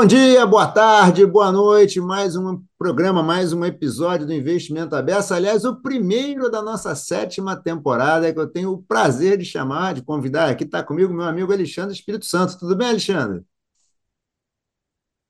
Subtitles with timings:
[0.00, 2.00] Bom dia, boa tarde, boa noite.
[2.00, 5.34] Mais um programa, mais um episódio do Investimento Aberto.
[5.34, 10.00] Aliás, o primeiro da nossa sétima temporada, que eu tenho o prazer de chamar, de
[10.00, 10.48] convidar.
[10.48, 12.58] Aqui está comigo meu amigo Alexandre Espírito Santo.
[12.58, 13.44] Tudo bem, Alexandre?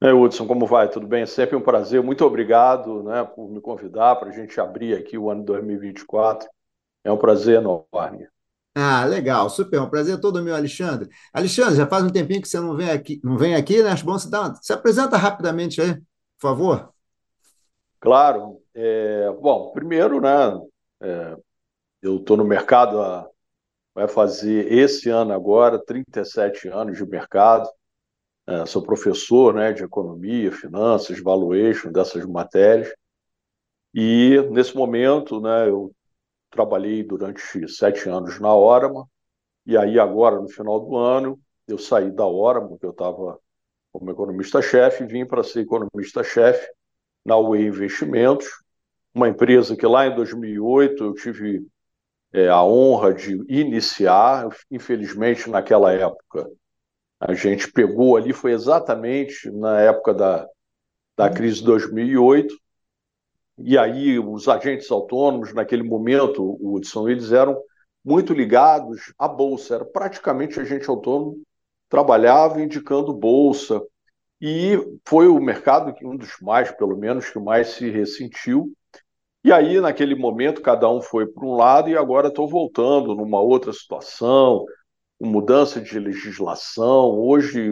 [0.05, 0.89] Oi, Hudson, como vai?
[0.89, 1.27] Tudo bem?
[1.27, 2.01] Sempre um prazer.
[2.01, 6.49] Muito obrigado né, por me convidar para a gente abrir aqui o ano 2024.
[7.03, 8.29] É um prazer enorme.
[8.83, 11.11] Ah, legal, super, um prazer todo meu, Alexandre.
[11.35, 13.91] Alexandre, já faz um tempinho que você não vem aqui, não vem aqui, né?
[13.91, 16.03] Acho bom você dar se apresenta rapidamente aí, por
[16.41, 16.91] favor.
[18.01, 18.63] Claro.
[18.75, 20.59] É, bom, primeiro, né?
[21.03, 21.37] É,
[22.01, 23.29] eu estou no mercado há,
[23.95, 27.69] vai fazer esse ano agora 37 anos de mercado.
[28.47, 32.91] É, sou professor, né, de economia, finanças, valuation dessas matérias.
[33.93, 35.93] E nesse momento, né, eu
[36.51, 39.09] trabalhei durante sete anos na Orama,
[39.65, 43.39] e aí agora, no final do ano, eu saí da Orama, porque eu estava
[43.93, 46.67] como economista-chefe, e vim para ser economista-chefe
[47.25, 48.49] na UE Investimentos,
[49.15, 51.67] uma empresa que lá em 2008 eu tive
[52.33, 56.49] é, a honra de iniciar, infelizmente naquela época
[57.19, 60.49] a gente pegou ali, foi exatamente na época da,
[61.17, 62.55] da crise de 2008,
[63.65, 67.61] e aí os agentes autônomos, naquele momento, Hudson, eles eram
[68.05, 71.43] muito ligados à bolsa, era praticamente agente autônomo,
[71.89, 73.83] trabalhava indicando bolsa,
[74.41, 78.73] e foi o mercado que um dos mais, pelo menos, que mais se ressentiu.
[79.45, 83.41] E aí, naquele momento, cada um foi para um lado, e agora estou voltando numa
[83.41, 84.65] outra situação,
[85.21, 87.19] mudança de legislação.
[87.19, 87.71] Hoje,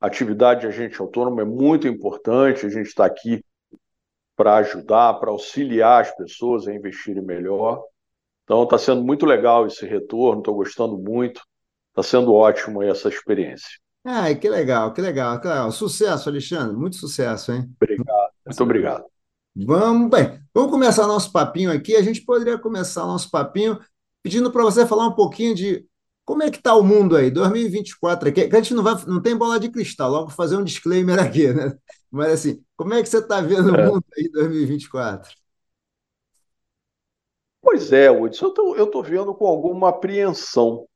[0.00, 3.42] a atividade de agente autônomo é muito importante, a gente está aqui
[4.36, 7.82] para ajudar, para auxiliar as pessoas a investirem melhor.
[8.44, 11.40] Então está sendo muito legal esse retorno, estou gostando muito,
[11.90, 13.78] está sendo ótimo essa experiência.
[14.04, 15.72] Ah, que legal, que legal, que legal.
[15.72, 17.70] Sucesso, Alexandre, muito sucesso, hein?
[17.80, 19.04] Obrigado, muito obrigado.
[19.56, 21.96] Vamos, bem, vamos começar nosso papinho aqui.
[21.96, 23.78] A gente poderia começar nosso papinho
[24.22, 25.86] pedindo para você falar um pouquinho de
[26.24, 29.36] como é que está o mundo aí, 2024 aqui, a gente não, vai, não tem
[29.36, 31.76] bola de cristal, logo fazer um disclaimer aqui, né?
[32.10, 33.88] Mas assim, como é que você está vendo é.
[33.88, 35.34] o mundo aí em 2024?
[37.60, 40.86] Pois é, Hudson, eu estou vendo com alguma apreensão.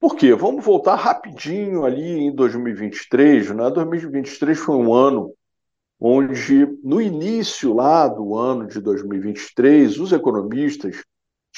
[0.00, 0.34] Por quê?
[0.34, 3.70] Vamos voltar rapidinho ali em 2023, né?
[3.70, 5.34] 2023 foi um ano
[6.00, 11.02] onde, no início lá do ano de 2023, os economistas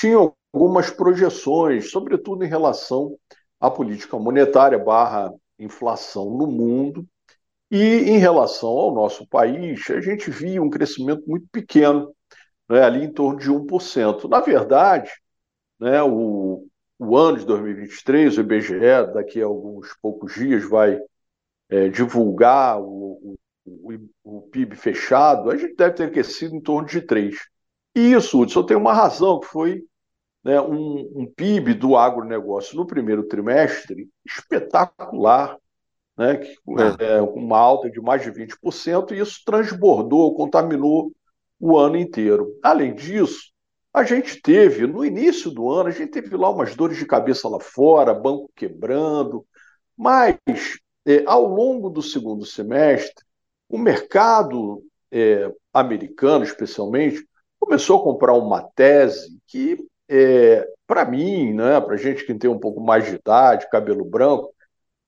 [0.00, 3.16] tinham algumas projeções, sobretudo em relação
[3.60, 7.06] à política monetária barra inflação no mundo.
[7.70, 12.12] E em relação ao nosso país, a gente via um crescimento muito pequeno,
[12.68, 14.26] né, ali em torno de 1%.
[14.28, 15.10] Na verdade,
[15.78, 16.66] né, o,
[16.98, 20.98] o ano de 2023, o IBGE, daqui a alguns poucos dias, vai
[21.68, 27.00] é, divulgar o, o, o, PIB fechado, a gente deve ter crescido em torno de
[27.02, 27.36] 3%.
[27.94, 29.84] E isso, só tem uma razão, que foi
[30.42, 35.56] né, um, um, PIB do agronegócio no primeiro trimestre espetacular,
[36.16, 36.56] né, que,
[37.00, 41.12] é, é, uma alta de mais de 20%, e isso transbordou, contaminou
[41.58, 42.58] o ano inteiro.
[42.62, 43.50] Além disso,
[43.92, 47.48] a gente teve, no início do ano, a gente teve lá umas dores de cabeça
[47.48, 49.44] lá fora, banco quebrando,
[49.96, 50.36] mas
[51.06, 53.24] é, ao longo do segundo semestre,
[53.68, 57.26] o mercado é, americano, especialmente,
[57.58, 59.78] começou a comprar uma tese que
[60.10, 64.52] é, para mim, né, para gente que tem um pouco mais de idade, cabelo branco,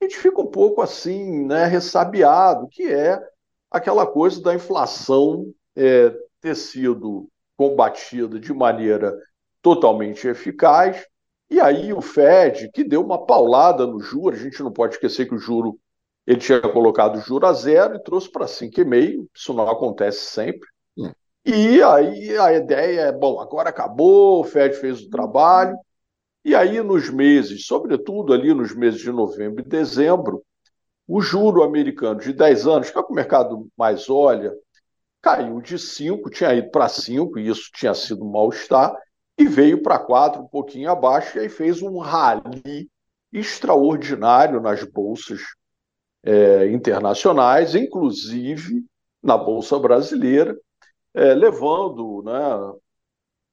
[0.01, 3.21] a gente fica um pouco assim, né, ressabiado, que é
[3.69, 9.17] aquela coisa da inflação é, ter sido combatida de maneira
[9.61, 11.05] totalmente eficaz.
[11.51, 15.27] E aí o Fed, que deu uma paulada no juro, a gente não pode esquecer
[15.27, 15.79] que o juro
[16.25, 20.69] ele tinha colocado o juro a zero e trouxe para 5,5, isso não acontece sempre.
[21.45, 25.77] E aí a ideia é, bom, agora acabou, o Fed fez o trabalho,
[26.45, 30.45] e aí nos meses, sobretudo ali nos meses de novembro e dezembro,
[31.07, 34.53] o juro americano de 10 anos, que é o que o mercado mais olha,
[35.21, 38.97] caiu de 5, tinha ido para 5, e isso tinha sido mal-estar,
[39.37, 42.89] e veio para 4, um pouquinho abaixo, e aí fez um rally
[43.33, 45.41] extraordinário nas bolsas
[46.23, 48.85] é, internacionais, inclusive
[49.21, 50.57] na Bolsa Brasileira,
[51.15, 52.79] é, levando né,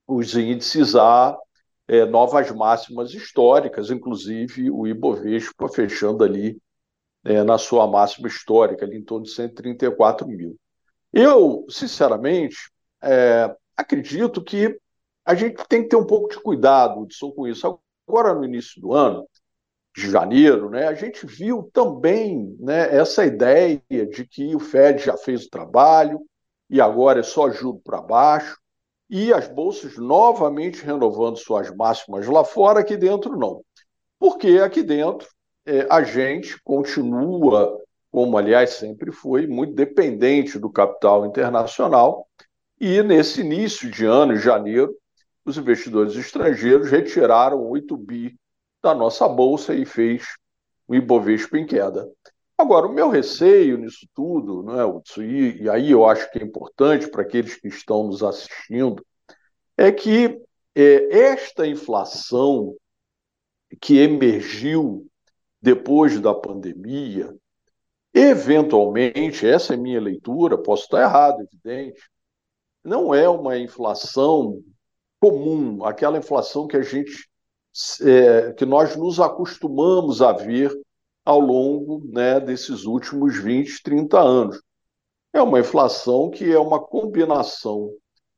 [0.08, 1.38] os índices a
[1.88, 6.62] é, novas máximas históricas, inclusive o Ibovespa fechando ali
[7.24, 10.56] é, na sua máxima histórica, ali em torno de 134 mil.
[11.12, 12.72] Eu, sinceramente,
[13.02, 14.80] é, acredito que
[15.26, 17.80] a gente tem que ter um pouco de cuidado Hudson, com isso.
[18.08, 19.28] Agora, no início do ano,
[19.96, 25.18] de janeiro, né, a gente viu também né, essa ideia de que o Fed já
[25.18, 26.22] fez o trabalho
[26.70, 28.58] e agora é só juro para baixo,
[29.10, 33.64] e as bolsas novamente renovando suas máximas lá fora, aqui dentro não.
[34.20, 35.28] Porque aqui dentro
[35.66, 37.76] é, a gente continua,
[38.12, 42.28] como aliás sempre foi, muito dependente do capital internacional,
[42.80, 44.96] e nesse início de ano, em janeiro,
[45.44, 48.38] os investidores estrangeiros retiraram 8 bi
[48.82, 50.24] da nossa bolsa e fez
[50.88, 52.10] o Ibovespa em queda.
[52.60, 56.40] Agora, o meu receio nisso tudo, não é, Hudson, e, e aí eu acho que
[56.40, 59.02] é importante para aqueles que estão nos assistindo,
[59.78, 60.42] é que
[60.76, 62.76] é, esta inflação
[63.80, 65.08] que emergiu
[65.62, 67.34] depois da pandemia,
[68.14, 72.02] eventualmente, essa é minha leitura, posso estar errado, evidente,
[72.84, 74.62] não é uma inflação
[75.18, 77.30] comum, aquela inflação que a gente
[78.02, 80.78] é, que nós nos acostumamos a ver
[81.30, 84.60] ao longo né, desses últimos 20, 30 anos.
[85.32, 87.94] É uma inflação que é uma combinação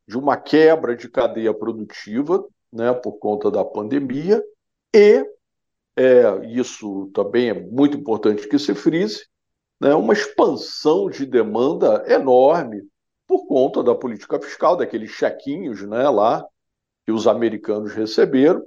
[0.06, 4.44] de uma quebra de cadeia produtiva, né, por conta da pandemia,
[4.94, 5.26] e
[5.96, 9.26] é, isso também é muito importante que se frise,
[9.80, 12.86] né, uma expansão de demanda enorme
[13.26, 16.46] por conta da política fiscal, daqueles chequinhos né, lá
[17.06, 18.62] que os americanos receberam,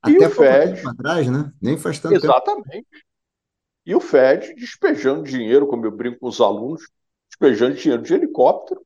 [0.00, 0.88] até e o Fed.
[0.88, 1.52] atrás, né?
[1.60, 2.70] Nem faz tanto Exatamente.
[2.70, 3.06] Tempo.
[3.86, 6.82] E o Fed despejando dinheiro, como eu brinco com os alunos,
[7.30, 8.84] despejando dinheiro de helicóptero.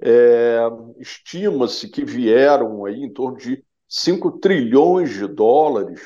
[0.00, 0.58] É,
[0.98, 6.00] Estima-se que vieram aí em torno de 5 trilhões de dólares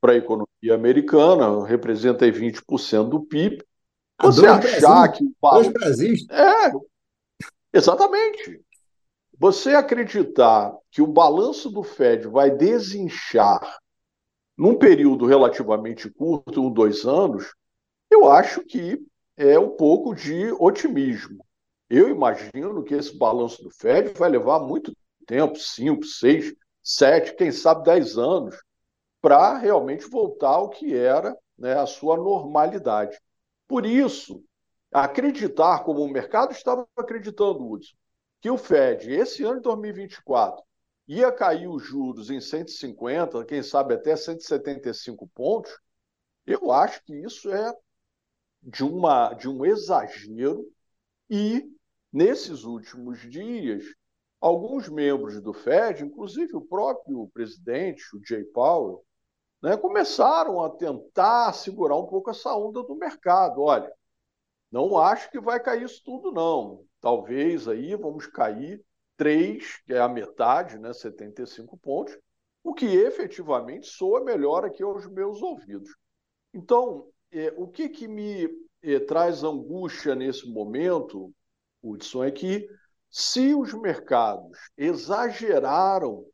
[0.00, 3.64] para a economia americana, representa aí 20% do PIB.
[4.20, 5.12] Você achar Brasil.
[5.12, 6.26] que o Dois Brasis.
[6.28, 6.72] É,
[7.72, 8.60] exatamente.
[9.38, 13.78] Você acreditar que o balanço do Fed vai desinchar
[14.56, 17.54] num período relativamente curto, um, dois anos,
[18.10, 19.04] eu acho que
[19.36, 21.44] é um pouco de otimismo.
[21.90, 24.96] Eu imagino que esse balanço do Fed vai levar muito
[25.26, 28.56] tempo cinco, seis, sete, quem sabe dez anos
[29.20, 33.18] para realmente voltar ao que era né, a sua normalidade.
[33.66, 34.44] Por isso,
[34.92, 37.94] acreditar como o mercado estava acreditando, Hudson,
[38.40, 40.62] que o Fed, esse ano de 2024,
[41.06, 45.78] ia cair os juros em 150, quem sabe até 175 pontos,
[46.46, 47.74] eu acho que isso é
[48.62, 50.66] de, uma, de um exagero
[51.28, 51.62] e,
[52.12, 53.84] nesses últimos dias,
[54.40, 59.04] alguns membros do Fed, inclusive o próprio presidente, o Jay Powell,
[59.62, 63.62] né, começaram a tentar segurar um pouco essa onda do mercado.
[63.62, 63.90] Olha,
[64.70, 66.84] não acho que vai cair isso tudo, não.
[67.00, 68.84] Talvez aí vamos cair
[69.16, 72.16] 3, que é a metade, né, 75 pontos,
[72.62, 75.90] o que efetivamente soa melhor aqui aos meus ouvidos.
[76.52, 78.48] Então, é, o que, que me
[78.82, 81.32] é, traz angústia nesse momento,
[81.82, 82.68] Hudson, é que
[83.10, 86.26] se os mercados exageraram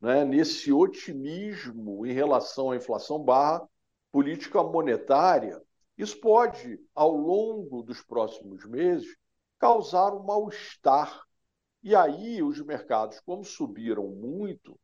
[0.00, 3.66] né, nesse otimismo em relação à inflação barra
[4.10, 5.60] política monetária,
[5.96, 9.16] isso pode, ao longo dos próximos meses,
[9.58, 11.20] causar um mal-estar.
[11.82, 14.78] E aí, os mercados, como subiram muito,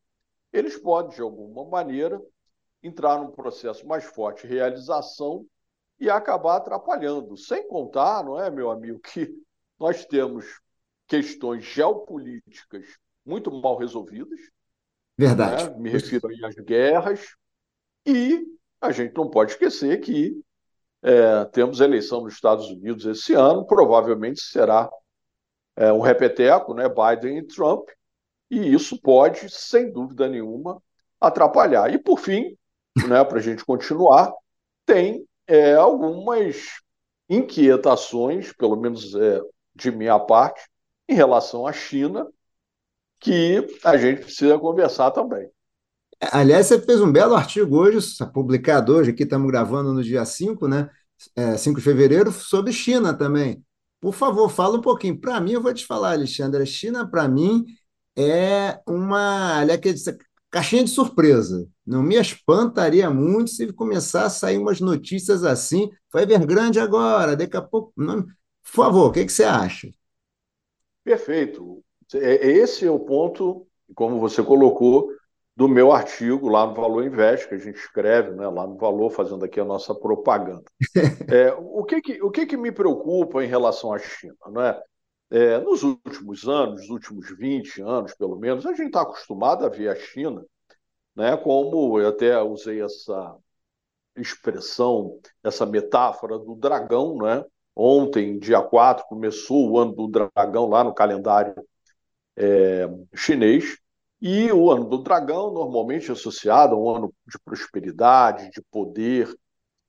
[0.52, 2.20] eles podem, de alguma maneira,
[2.82, 5.44] entrar num processo mais forte de realização
[5.98, 7.36] e acabar atrapalhando.
[7.36, 9.34] Sem contar, não é, meu amigo, que
[9.78, 10.60] nós temos
[11.06, 12.86] questões geopolíticas
[13.24, 14.40] muito mal resolvidas.
[15.16, 15.70] Verdade.
[15.70, 15.76] Né?
[15.78, 17.34] Me refiro aí às guerras.
[18.06, 18.46] E
[18.80, 20.38] a gente não pode esquecer que
[21.02, 24.90] é, temos eleição nos Estados Unidos esse ano, provavelmente será
[25.76, 27.88] é, um repeteco, né, Biden e Trump,
[28.50, 30.82] e isso pode, sem dúvida nenhuma,
[31.20, 31.92] atrapalhar.
[31.92, 32.56] E, por fim,
[33.08, 34.32] né, para a gente continuar,
[34.86, 36.56] tem é, algumas
[37.28, 39.40] inquietações, pelo menos é,
[39.74, 40.62] de minha parte,
[41.08, 42.26] em relação à China,
[43.18, 45.48] que a gente precisa conversar também.
[46.32, 47.98] Aliás, você fez um belo artigo hoje,
[48.32, 50.88] publicado hoje, aqui estamos gravando no dia 5, né?
[51.34, 53.62] É, 5 de fevereiro, sobre China também.
[54.04, 55.18] Por favor, fala um pouquinho.
[55.18, 57.64] Para mim, eu vou te falar, Alexandre, a China, para mim,
[58.14, 60.04] é uma aliás,
[60.50, 61.66] caixinha de surpresa.
[61.86, 65.88] Não me espantaria muito se começar a sair umas notícias assim.
[66.12, 67.94] Vai ver grande agora, daqui a pouco.
[67.96, 68.24] Não...
[68.24, 68.32] Por
[68.62, 69.88] favor, o que, que você acha?
[71.02, 71.82] Perfeito.
[72.12, 75.08] É, esse é o ponto, como você colocou,
[75.56, 79.10] do meu artigo lá no Valor Invest, que a gente escreve né, lá no Valor,
[79.10, 80.64] fazendo aqui a nossa propaganda.
[81.32, 84.34] é, o que, que, o que, que me preocupa em relação à China?
[84.48, 84.80] Né?
[85.30, 89.68] É, nos últimos anos, nos últimos 20 anos pelo menos, a gente está acostumado a
[89.68, 90.44] ver a China,
[91.14, 93.36] né, como eu até usei essa,
[94.16, 97.44] expressão, essa metáfora do dragão, né?
[97.74, 101.54] Ontem, dia 4, começou o ano do dragão lá no calendário
[102.36, 103.78] é, chinês.
[104.26, 109.30] E o ano do dragão, normalmente associado a um ano de prosperidade, de poder.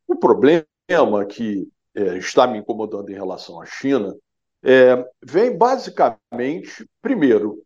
[0.06, 0.66] O problema
[1.30, 1.66] que
[1.96, 4.14] é, está me incomodando em relação à China
[4.62, 7.64] é, vem basicamente, primeiro,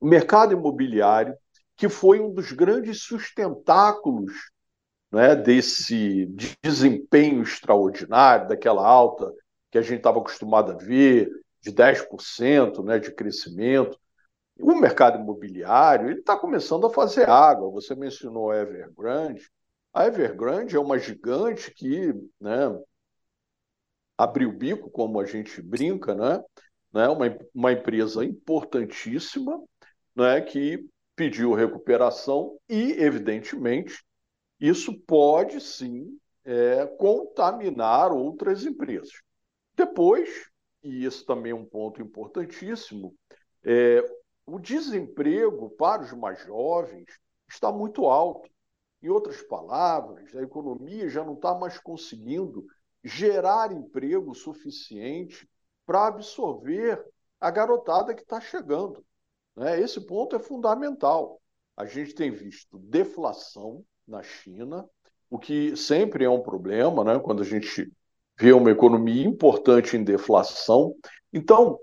[0.00, 1.36] o mercado imobiliário,
[1.76, 4.32] que foi um dos grandes sustentáculos
[5.12, 9.30] né, desse desempenho extraordinário, daquela alta
[9.70, 11.30] que a gente estava acostumado a ver,
[11.60, 14.00] de 10% né, de crescimento.
[14.62, 17.70] O mercado imobiliário está começando a fazer água.
[17.70, 19.50] Você mencionou a Evergrande.
[19.92, 22.78] A Evergrande é uma gigante que né,
[24.16, 26.42] abriu o bico, como a gente brinca, né?
[26.92, 27.08] né?
[27.08, 29.60] Uma, uma empresa importantíssima
[30.14, 30.40] né?
[30.40, 30.86] que
[31.16, 34.04] pediu recuperação e, evidentemente,
[34.60, 39.12] isso pode sim é, contaminar outras empresas.
[39.74, 40.48] Depois,
[40.82, 43.14] e isso também é um ponto importantíssimo,
[43.64, 44.02] é,
[44.52, 47.06] o desemprego para os mais jovens
[47.48, 48.50] está muito alto.
[49.02, 52.66] Em outras palavras, a economia já não está mais conseguindo
[53.02, 55.48] gerar emprego suficiente
[55.86, 57.02] para absorver
[57.40, 59.04] a garotada que está chegando.
[59.56, 59.80] Né?
[59.80, 61.40] Esse ponto é fundamental.
[61.76, 64.88] A gente tem visto deflação na China,
[65.30, 67.18] o que sempre é um problema, né?
[67.18, 67.90] quando a gente
[68.38, 70.94] vê uma economia importante em deflação.
[71.32, 71.78] Então,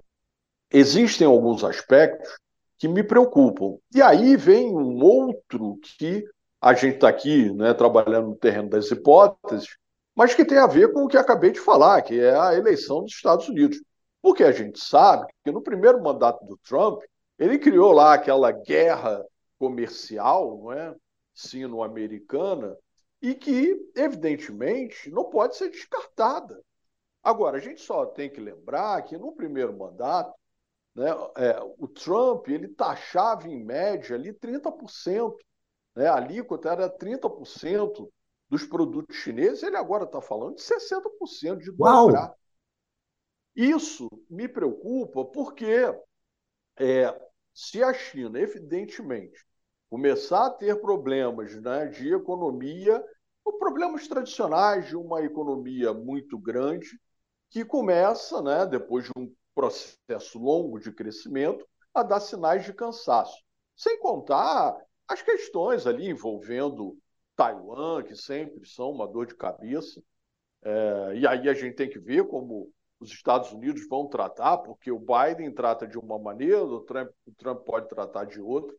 [0.69, 2.37] existem alguns aspectos
[2.77, 3.77] que me preocupam.
[3.93, 6.23] E aí vem um outro que
[6.61, 9.77] a gente está aqui né, trabalhando no terreno das hipóteses,
[10.15, 13.03] mas que tem a ver com o que acabei de falar, que é a eleição
[13.03, 13.79] dos Estados Unidos.
[14.21, 17.01] Porque a gente sabe que no primeiro mandato do Trump,
[17.37, 19.23] ele criou lá aquela guerra
[19.59, 20.95] comercial, não é?
[21.33, 22.75] Sino-americana,
[23.21, 26.59] e que, evidentemente, não pode ser descartada.
[27.23, 30.33] Agora, a gente só tem que lembrar que no primeiro mandato,
[30.97, 35.35] né, é, o Trump ele taxava em média ali 30%.
[35.95, 38.09] Né, a alíquota era 30%
[38.49, 42.33] dos produtos chineses, ele agora está falando de 60% de dobrar.
[43.55, 45.93] Isso me preocupa porque
[46.79, 47.21] é,
[47.53, 49.45] se a China, evidentemente,
[49.89, 53.03] começar a ter problemas né, de economia,
[53.43, 56.89] ou problemas tradicionais de uma economia muito grande,
[57.49, 63.43] que começa, né, depois de um processo longo de crescimento, a dar sinais de cansaço.
[63.75, 66.95] Sem contar as questões ali envolvendo
[67.35, 69.99] Taiwan, que sempre são uma dor de cabeça.
[70.63, 74.91] É, e aí a gente tem que ver como os Estados Unidos vão tratar, porque
[74.91, 78.75] o Biden trata de uma maneira, o Trump, o Trump pode tratar de outra.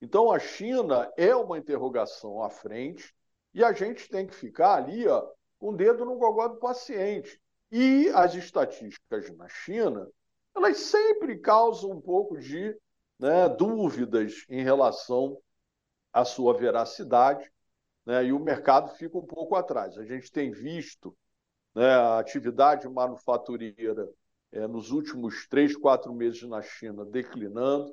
[0.00, 3.14] Então a China é uma interrogação à frente
[3.52, 5.28] e a gente tem que ficar ali ó,
[5.58, 7.38] com o dedo no gogó do paciente.
[7.76, 10.08] E as estatísticas na China,
[10.54, 12.72] elas sempre causam um pouco de
[13.18, 15.36] né, dúvidas em relação
[16.12, 17.50] à sua veracidade
[18.06, 19.98] né, e o mercado fica um pouco atrás.
[19.98, 21.16] A gente tem visto
[21.74, 24.08] né, a atividade manufatureira
[24.52, 27.92] é, nos últimos três, quatro meses na China declinando.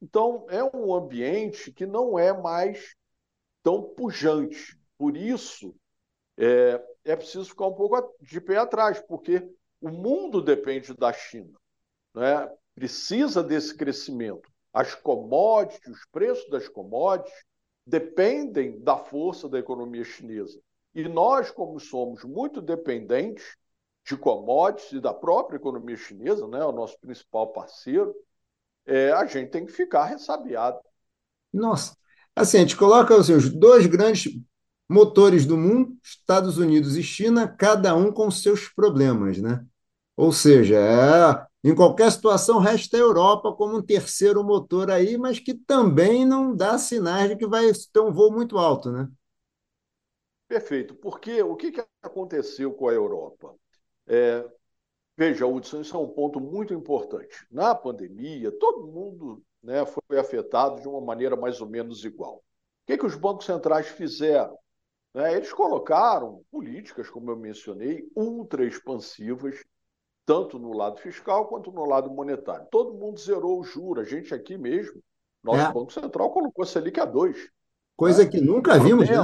[0.00, 2.94] Então, é um ambiente que não é mais
[3.62, 4.80] tão pujante.
[4.96, 5.76] Por isso,
[6.38, 9.48] é, é preciso ficar um pouco de pé atrás, porque
[9.80, 11.58] o mundo depende da China.
[12.14, 12.50] Né?
[12.74, 14.50] Precisa desse crescimento.
[14.72, 17.44] As commodities, os preços das commodities,
[17.86, 20.60] dependem da força da economia chinesa.
[20.94, 23.56] E nós, como somos muito dependentes
[24.04, 28.14] de commodities e da própria economia chinesa, né, o nosso principal parceiro,
[28.84, 30.78] é, a gente tem que ficar ressabiado.
[31.52, 31.96] Nossa,
[32.34, 34.38] assim, a gente coloca assim, os dois grandes
[34.88, 39.64] motores do mundo, Estados Unidos e China, cada um com seus problemas, né?
[40.16, 45.38] Ou seja, é, em qualquer situação, resta a Europa como um terceiro motor aí, mas
[45.38, 49.08] que também não dá sinais de que vai ter um voo muito alto, né?
[50.48, 53.54] Perfeito, porque o que, aconteceu com a Europa?
[54.06, 54.48] É,
[55.16, 57.46] veja, Hudson, isso é um ponto muito importante.
[57.50, 62.36] Na pandemia, todo mundo né, foi afetado de uma maneira mais ou menos igual.
[62.36, 62.42] O
[62.86, 64.58] que, que os bancos centrais fizeram?
[65.18, 69.64] Né, eles colocaram políticas, como eu mencionei, ultra expansivas
[70.24, 72.68] tanto no lado fiscal quanto no lado monetário.
[72.70, 74.00] Todo mundo zerou o juro.
[74.00, 75.02] A gente aqui mesmo,
[75.42, 75.72] nosso é.
[75.72, 77.50] Banco Central colocou a Selic a 2.
[77.96, 78.30] Coisa né?
[78.30, 79.16] que nunca vimos, né?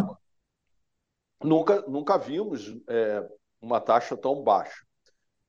[1.41, 3.29] Nunca, nunca vimos é,
[3.61, 4.85] uma taxa tão baixa.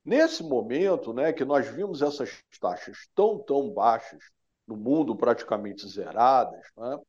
[0.04, 4.22] Nesse momento, né, que nós vimos essas taxas tão, tão baixas,
[4.64, 7.00] no mundo praticamente zeradas, né,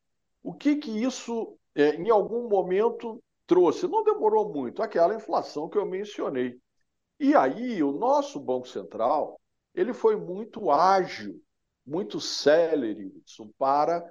[0.41, 5.77] o que que isso, é, em algum momento, trouxe, não demorou muito, aquela inflação que
[5.77, 6.59] eu mencionei.
[7.19, 9.39] E aí o nosso Banco Central
[9.73, 11.41] ele foi muito ágil,
[11.85, 13.11] muito célere
[13.57, 14.03] para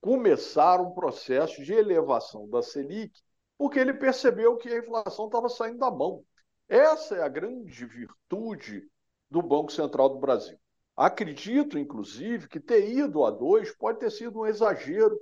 [0.00, 3.18] começar um processo de elevação da Selic,
[3.56, 6.22] porque ele percebeu que a inflação estava saindo da mão.
[6.68, 8.86] Essa é a grande virtude
[9.30, 10.58] do Banco Central do Brasil.
[10.96, 15.18] Acredito, inclusive, que ter ido a dois pode ter sido um exagero,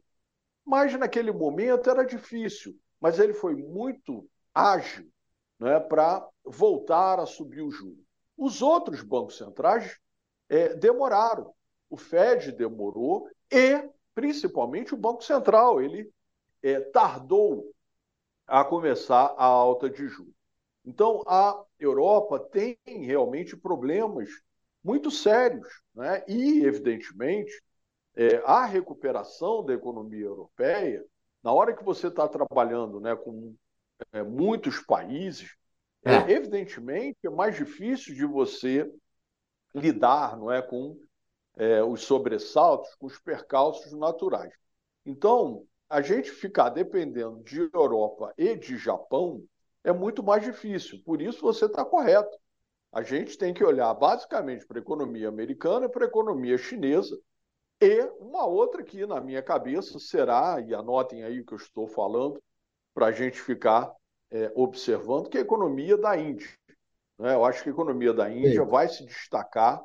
[0.64, 2.76] mas naquele momento era difícil.
[3.02, 5.10] Mas ele foi muito ágil
[5.58, 7.98] né, para voltar a subir o juro.
[8.36, 9.98] Os outros bancos centrais
[10.48, 11.52] é, demoraram.
[11.90, 15.82] O Fed demorou e, principalmente, o Banco Central.
[15.82, 16.08] Ele
[16.62, 17.74] é, tardou
[18.46, 20.32] a começar a alta de juros.
[20.84, 24.28] Então, a Europa tem realmente problemas
[24.82, 25.82] muito sérios.
[25.92, 26.24] Né?
[26.28, 27.52] E, evidentemente,
[28.14, 31.04] é, a recuperação da economia europeia,
[31.42, 33.54] na hora que você está trabalhando né, com
[34.12, 35.56] é, muitos países,
[36.04, 36.14] é.
[36.14, 36.30] é.
[36.32, 38.90] evidentemente é mais difícil de você
[39.74, 40.98] lidar não é, com
[41.56, 44.52] é, os sobressaltos, com os percalços naturais.
[45.04, 49.42] Então, a gente ficar dependendo de Europa e de Japão
[49.84, 51.02] é muito mais difícil.
[51.04, 52.36] Por isso, você está correto.
[52.92, 57.18] A gente tem que olhar basicamente para a economia americana e para a economia chinesa.
[57.82, 61.88] E uma outra que, na minha cabeça, será, e anotem aí o que eu estou
[61.88, 62.40] falando,
[62.94, 63.92] para a gente ficar
[64.30, 66.48] é, observando, que é a economia da Índia.
[67.18, 67.34] Né?
[67.34, 68.70] Eu acho que a economia da Índia Sim.
[68.70, 69.82] vai se destacar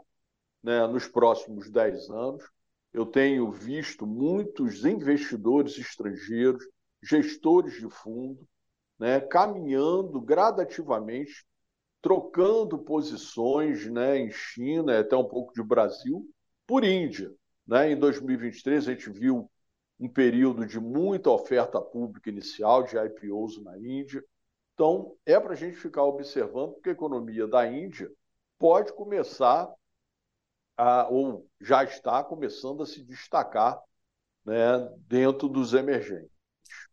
[0.62, 2.48] né, nos próximos 10 anos.
[2.94, 6.64] Eu tenho visto muitos investidores estrangeiros,
[7.02, 8.48] gestores de fundo,
[9.00, 11.44] né, caminhando gradativamente
[12.00, 16.24] trocando posições né, em China, até um pouco de Brasil,
[16.68, 17.34] por Índia.
[17.68, 17.92] Né?
[17.92, 19.50] Em 2023, a gente viu
[20.00, 24.24] um período de muita oferta pública inicial de IPOs na Índia.
[24.74, 28.10] Então, é para a gente ficar observando, porque a economia da Índia
[28.60, 29.68] pode começar,
[30.78, 33.80] a, ou já está começando a se destacar
[34.46, 36.30] né, dentro dos emergentes.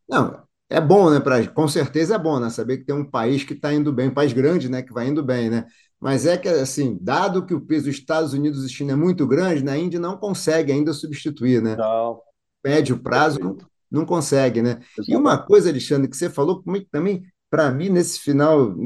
[0.08, 1.20] Não, é bom, né?
[1.20, 2.50] Pra, com certeza é bom, né?
[2.50, 4.82] Saber que tem um país que está indo bem, um país grande, né?
[4.82, 5.66] Que vai indo bem, né?
[6.04, 9.26] Mas é que, assim, dado que o peso dos Estados Unidos e China é muito
[9.26, 11.76] grande, né, a Índia não consegue ainda substituir, né?
[11.76, 12.20] Não.
[12.62, 13.56] Médio prazo não,
[13.90, 14.82] não consegue, né?
[15.08, 18.76] E uma coisa, Alexandre, que você falou comigo também, para mim, nesse final,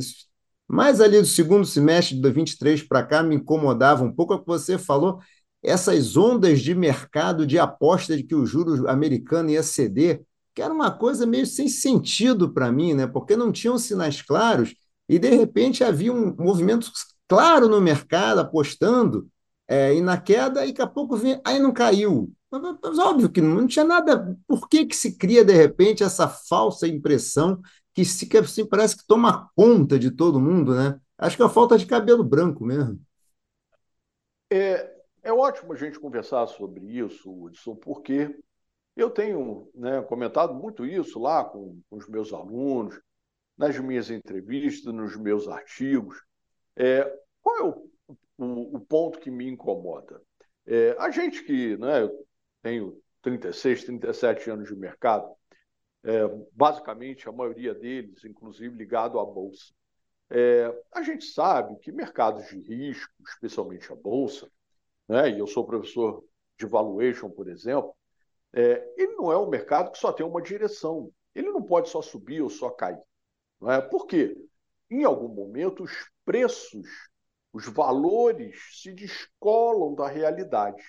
[0.69, 4.39] mais ali do segundo semestre de 2023 para cá, me incomodava um pouco é o
[4.39, 5.19] que você falou,
[5.61, 10.23] essas ondas de mercado de aposta de que o juro americano ia ceder
[10.55, 13.07] que era uma coisa meio sem sentido para mim, né?
[13.07, 14.75] porque não tinham sinais claros
[15.09, 16.91] e, de repente, havia um movimento
[17.27, 19.29] claro no mercado apostando
[19.67, 22.33] é, e na queda, e daqui a pouco vinha, aí não caiu.
[22.51, 24.37] Mas, mas, óbvio que não tinha nada.
[24.47, 27.61] Por que, que se cria, de repente, essa falsa impressão
[27.95, 30.99] que, se, que assim, parece que toma conta de todo mundo, né?
[31.19, 33.01] Acho que é a falta de cabelo branco mesmo.
[34.51, 38.35] É, é ótimo a gente conversar sobre isso, Hudson, porque
[38.97, 42.99] eu tenho né, comentado muito isso lá com, com, os meus alunos,
[43.59, 46.23] nas minhas entrevistas, nos meus artigos.
[46.77, 47.05] É,
[47.43, 47.91] qual é o,
[48.39, 50.23] o, o, ponto que me incomoda?
[50.65, 52.27] É, a gente que né, eu
[52.63, 55.29] tenho 36, 37 anos de mercado,
[56.05, 56.21] é,
[56.53, 59.73] basicamente a maioria deles, inclusive ligado à Bolsa.
[60.31, 64.49] É, a gente sabe que mercados de risco, especialmente a Bolsa,
[65.09, 66.25] né, e eu sou professor
[66.57, 67.95] de valuation, por exemplo,
[68.53, 71.11] é, ele não é um mercado que só tem uma direção.
[71.35, 72.99] Ele não pode só subir ou só cair.
[73.61, 73.81] Não é?
[73.81, 74.37] Por quê?
[74.91, 75.93] Em algum momento, os
[76.25, 76.87] preços,
[77.53, 80.83] os valores se descolam da realidade.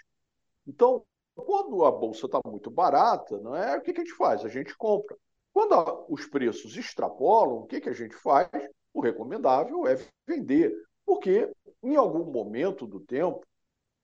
[0.68, 1.06] Então,
[1.36, 3.78] quando a bolsa está muito barata, não é?
[3.78, 4.44] o que, que, a gente faz?
[4.46, 5.18] A gente compra.
[5.54, 8.50] Quando a, os preços extrapolam, o que, que a gente faz?
[8.94, 10.74] O recomendável é vender,
[11.06, 11.52] porque
[11.82, 13.46] em algum momento do tempo,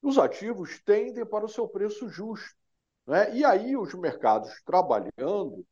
[0.01, 2.55] os ativos tendem para o seu preço justo.
[3.05, 3.35] Né?
[3.35, 5.65] E aí os mercados trabalhando,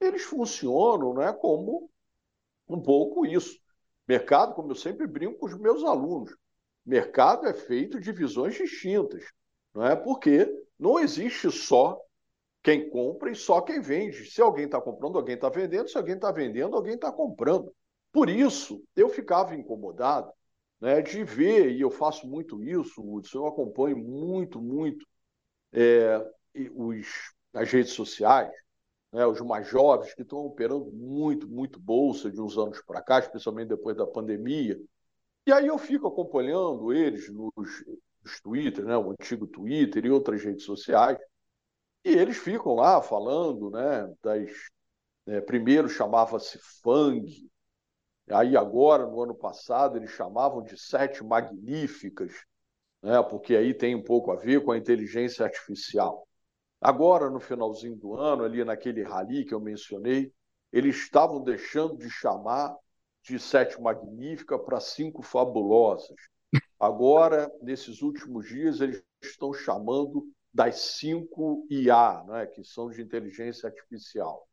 [0.00, 1.90] eles funcionam né, como
[2.68, 3.58] um pouco isso.
[4.06, 6.34] Mercado, como eu sempre brinco com os meus alunos,
[6.84, 9.24] mercado é feito de visões distintas,
[9.74, 9.94] não é?
[9.94, 12.00] Porque não existe só
[12.62, 14.30] quem compra e só quem vende.
[14.30, 15.88] Se alguém está comprando, alguém está vendendo.
[15.88, 17.72] Se alguém está vendendo, alguém está comprando.
[18.12, 20.32] Por isso, eu ficava incomodado
[20.80, 25.06] né, de ver, e eu faço muito isso, Hudson, eu acompanho muito, muito
[25.72, 26.24] é,
[26.72, 27.06] os,
[27.52, 28.50] as redes sociais,
[29.12, 33.18] né, os mais jovens que estão operando muito, muito bolsa de uns anos para cá,
[33.18, 34.78] especialmente depois da pandemia.
[35.46, 37.54] E aí eu fico acompanhando eles nos,
[38.22, 41.18] nos Twitter, né, o antigo Twitter e outras redes sociais,
[42.04, 44.50] e eles ficam lá falando né, das,
[45.26, 45.40] né?
[45.40, 47.48] primeiro chamava-se FANG,
[48.30, 52.32] aí agora, no ano passado, eles chamavam de Sete Magníficas,
[53.02, 53.22] né?
[53.22, 56.27] porque aí tem um pouco a ver com a inteligência artificial.
[56.80, 60.32] Agora, no finalzinho do ano, ali naquele rally que eu mencionei,
[60.72, 62.76] eles estavam deixando de chamar
[63.22, 66.16] de Sete Magnífica para Cinco Fabulosas.
[66.78, 73.68] Agora, nesses últimos dias, eles estão chamando das cinco IA, né, que são de inteligência
[73.68, 74.46] artificial.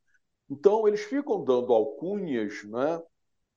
[0.50, 3.02] Então, eles ficam dando alcunhas né,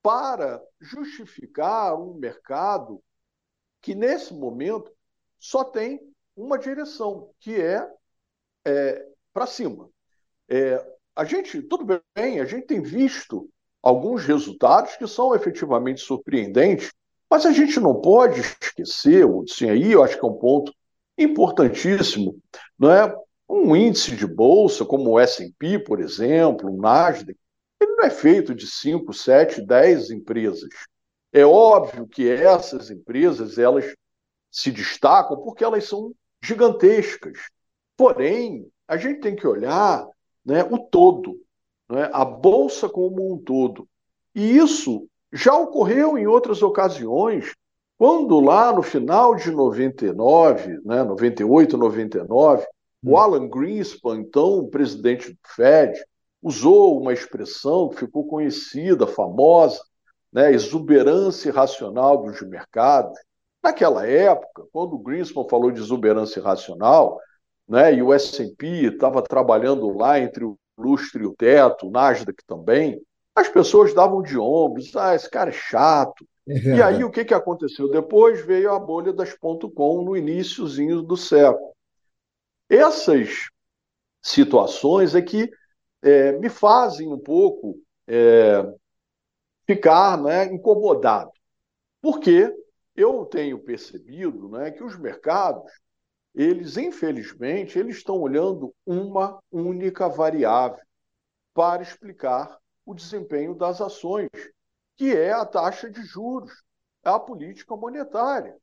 [0.02, 3.02] para justificar um mercado
[3.80, 4.92] que, nesse momento,
[5.38, 6.00] só tem
[6.36, 7.90] uma direção, que é,
[8.68, 9.88] é para cima.
[10.48, 13.48] É, a gente, tudo bem, a gente tem visto
[13.82, 16.92] alguns resultados que são efetivamente surpreendentes,
[17.30, 20.72] mas a gente não pode esquecer, assim, aí eu acho que é um ponto
[21.16, 22.38] importantíssimo,
[22.78, 23.14] não é?
[23.48, 27.36] Um índice de bolsa como o S&P, por exemplo, o Nasdaq,
[27.80, 30.68] ele não é feito de 5, 7, 10 empresas.
[31.32, 33.92] É óbvio que essas empresas, elas
[34.50, 37.38] se destacam porque elas são gigantescas.
[37.98, 40.06] Porém, a gente tem que olhar
[40.46, 41.36] né, o todo,
[41.90, 43.88] né, a bolsa como um todo.
[44.32, 47.52] E isso já ocorreu em outras ocasiões,
[47.98, 52.64] quando lá no final de 99, né, 98, 99,
[53.02, 53.16] o hum.
[53.16, 56.00] Alan Greenspan, então presidente do Fed,
[56.40, 59.80] usou uma expressão que ficou conhecida, famosa,
[60.32, 63.18] né, exuberância irracional dos mercados.
[63.60, 67.18] Naquela época, quando o Greenspan falou de exuberância irracional,
[67.68, 72.42] né, e o S&P estava trabalhando lá entre o lustre e o teto, o Nasdaq
[72.46, 73.00] também,
[73.34, 77.24] as pessoas davam de ombros, ah, esse cara é chato, é e aí o que,
[77.24, 77.90] que aconteceu?
[77.90, 81.72] Depois veio a bolha das .com no iníciozinho do século.
[82.68, 83.48] Essas
[84.22, 85.50] situações é que
[86.02, 88.64] é, me fazem um pouco é,
[89.66, 91.30] ficar né, incomodado,
[92.00, 92.54] porque
[92.96, 95.70] eu tenho percebido né, que os mercados,
[96.38, 100.82] eles infelizmente, eles estão olhando uma única variável
[101.52, 104.30] para explicar o desempenho das ações
[104.96, 106.62] que é a taxa de juros,
[107.02, 108.56] a política monetária.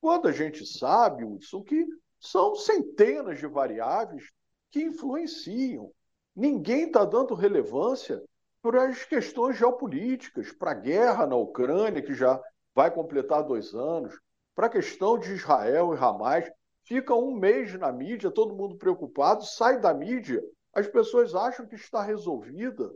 [0.00, 1.84] Quando a gente sabe, Hudson, que
[2.20, 4.30] são centenas de variáveis
[4.70, 5.90] que influenciam.
[6.34, 8.22] Ninguém está dando relevância
[8.62, 12.40] para as questões geopolíticas, para a guerra na Ucrânia, que já
[12.74, 14.16] vai completar dois anos,
[14.54, 16.48] para a questão de Israel e Hamas.
[16.86, 20.40] Fica um mês na mídia, todo mundo preocupado, sai da mídia,
[20.72, 22.94] as pessoas acham que está resolvida.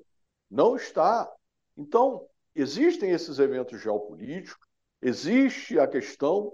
[0.49, 1.29] Não está.
[1.77, 2.25] Então,
[2.55, 4.65] existem esses eventos geopolíticos,
[5.03, 6.53] existe a questão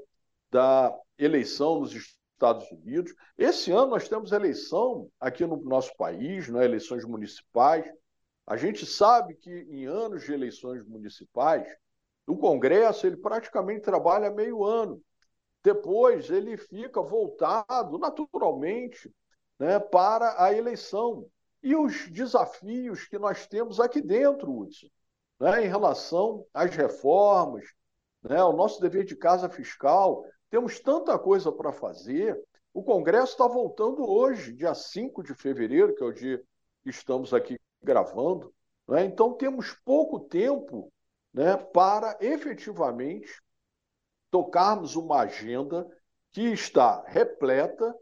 [0.50, 3.14] da eleição nos Estados Unidos.
[3.36, 7.84] Esse ano nós temos eleição aqui no nosso país, né, eleições municipais.
[8.46, 11.68] A gente sabe que em anos de eleições municipais,
[12.26, 15.02] o Congresso ele praticamente trabalha meio ano.
[15.66, 19.12] Depois ele fica voltado naturalmente
[19.58, 21.26] né, para a eleição.
[21.60, 24.86] E os desafios que nós temos aqui dentro, Hudson
[25.40, 27.64] né, em relação às reformas,
[28.22, 30.24] né, ao nosso dever de casa fiscal.
[30.50, 32.40] Temos tanta coisa para fazer.
[32.72, 36.40] O Congresso está voltando hoje, dia 5 de fevereiro, que é o dia
[36.84, 38.54] que estamos aqui gravando.
[38.86, 39.04] Né?
[39.04, 40.92] Então, temos pouco tempo
[41.34, 43.42] né, para efetivamente
[44.30, 45.86] tocarmos uma agenda
[46.32, 47.94] que está repleta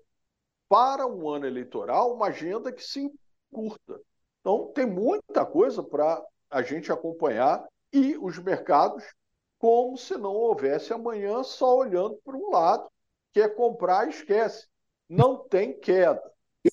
[0.69, 3.11] para um ano eleitoral, uma agenda que se
[3.53, 4.01] encurta.
[4.41, 9.05] Então, tem muita coisa para a gente acompanhar e os mercados
[9.59, 12.87] como se não houvesse amanhã só olhando para um lado,
[13.33, 14.67] que é comprar e esquece.
[15.09, 16.23] Não tem queda.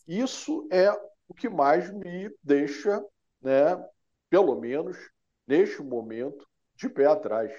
[0.08, 0.92] Isso é
[1.28, 3.04] o que mais me deixa,
[3.42, 3.82] né,
[4.30, 4.98] pelo menos
[5.48, 7.52] neste momento, de pé atrás.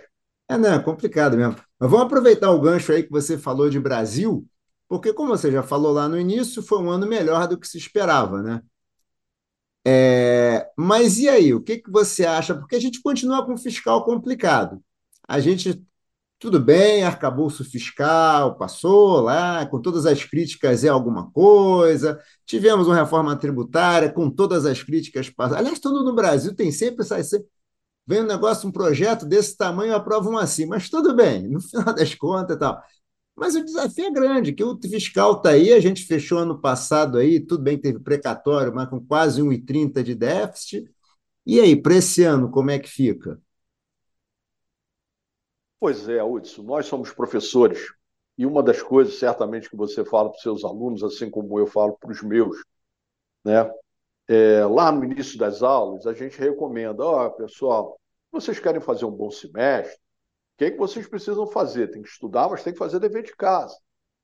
[0.54, 0.78] É, né?
[0.80, 1.56] Complicado mesmo.
[1.78, 4.46] Mas vamos aproveitar o gancho aí que você falou de Brasil,
[4.88, 7.78] porque, como você já falou lá no início, foi um ano melhor do que se
[7.78, 8.62] esperava, né?
[9.84, 12.54] É, mas e aí, o que, que você acha?
[12.54, 14.82] Porque a gente continua com fiscal complicado.
[15.26, 15.82] A gente,
[16.38, 22.20] tudo bem, arcabouço fiscal, passou lá, com todas as críticas é alguma coisa.
[22.46, 25.60] Tivemos uma reforma tributária com todas as críticas passadas.
[25.60, 27.42] Aliás, tudo no Brasil tem sempre essa.
[28.06, 32.14] Vem um negócio, um projeto desse tamanho, aprovam assim, mas tudo bem, no final das
[32.14, 32.82] contas e tal.
[33.36, 37.18] Mas o desafio é grande, que o fiscal está aí, a gente fechou ano passado
[37.18, 40.84] aí, tudo bem que teve precatório, mas com quase 1,30 de déficit.
[41.46, 43.40] E aí, para esse ano, como é que fica?
[45.80, 47.92] Pois é, Hudson, nós somos professores,
[48.38, 51.66] e uma das coisas, certamente, que você fala para os seus alunos, assim como eu
[51.66, 52.56] falo para os meus,
[53.44, 53.70] né,
[54.28, 59.04] é, lá no início das aulas, a gente recomenda, ó, oh, pessoal, vocês querem fazer
[59.04, 59.96] um bom semestre,
[60.54, 61.90] o que, é que vocês precisam fazer?
[61.90, 63.76] Tem que estudar, mas tem que fazer dever de casa.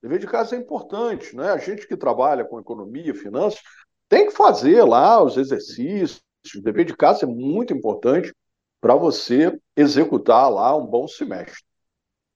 [0.03, 1.51] Dever de casa é importante, né?
[1.51, 3.61] A gente que trabalha com economia, finanças,
[4.09, 6.23] tem que fazer lá os exercícios.
[6.57, 8.33] O dever de casa é muito importante
[8.81, 11.65] para você executar lá um bom semestre.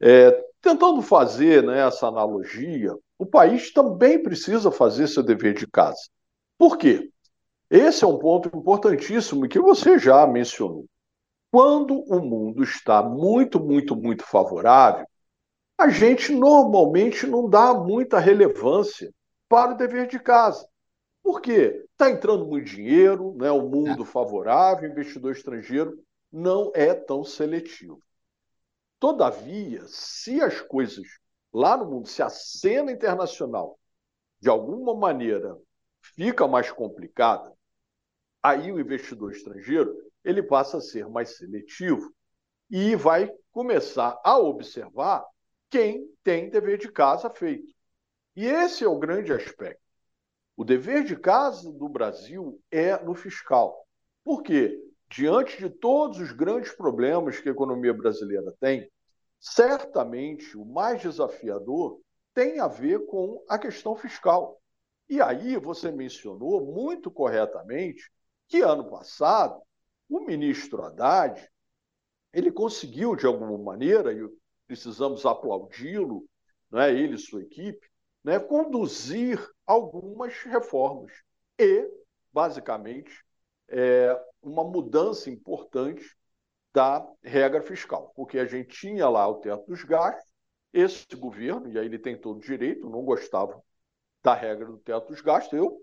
[0.00, 6.00] É, tentando fazer né, essa analogia, o país também precisa fazer seu dever de casa.
[6.58, 7.11] Por quê?
[7.74, 10.84] Esse é um ponto importantíssimo que você já mencionou.
[11.50, 15.06] Quando o mundo está muito, muito, muito favorável,
[15.78, 19.10] a gente normalmente não dá muita relevância
[19.48, 20.68] para o dever de casa.
[21.22, 21.82] Por quê?
[21.92, 23.50] Está entrando muito dinheiro, né?
[23.50, 25.98] o mundo favorável, investidor estrangeiro
[26.30, 28.02] não é tão seletivo.
[29.00, 31.06] Todavia, se as coisas
[31.50, 33.78] lá no mundo, se a cena internacional
[34.38, 35.56] de alguma maneira
[36.02, 37.50] fica mais complicada,
[38.42, 42.12] aí o investidor estrangeiro ele passa a ser mais seletivo
[42.70, 45.24] e vai começar a observar
[45.70, 47.72] quem tem dever de casa feito.
[48.34, 49.82] E esse é o grande aspecto.
[50.56, 53.86] O dever de casa do Brasil é no fiscal.
[54.24, 54.78] Por quê?
[55.10, 58.90] Diante de todos os grandes problemas que a economia brasileira tem,
[59.38, 62.00] certamente o mais desafiador
[62.32, 64.58] tem a ver com a questão fiscal.
[65.08, 68.10] E aí você mencionou muito corretamente
[68.52, 69.62] que ano passado
[70.10, 71.50] o ministro Haddad
[72.34, 74.28] ele conseguiu de alguma maneira e
[74.66, 76.28] precisamos aplaudi-lo,
[76.70, 77.88] né, ele e sua equipe,
[78.22, 81.10] né, conduzir algumas reformas
[81.58, 81.90] e
[82.30, 83.24] basicamente
[83.68, 86.14] é, uma mudança importante
[86.74, 90.30] da regra fiscal, porque a gente tinha lá o teto dos gastos,
[90.74, 93.62] esse governo, e aí ele tem todo o direito, não gostava
[94.22, 95.82] da regra do teto dos gastos, eu,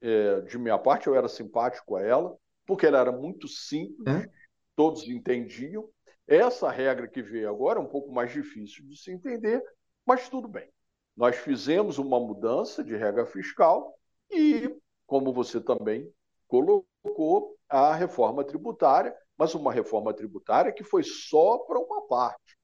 [0.00, 4.30] é, de minha parte, eu era simpático a ela, porque ela era muito simples, é?
[4.76, 5.88] todos entendiam.
[6.26, 9.62] Essa regra que veio agora é um pouco mais difícil de se entender,
[10.06, 10.70] mas tudo bem.
[11.16, 13.98] Nós fizemos uma mudança de regra fiscal
[14.30, 16.12] e, como você também
[16.46, 22.56] colocou, a reforma tributária, mas uma reforma tributária que foi só para uma parte,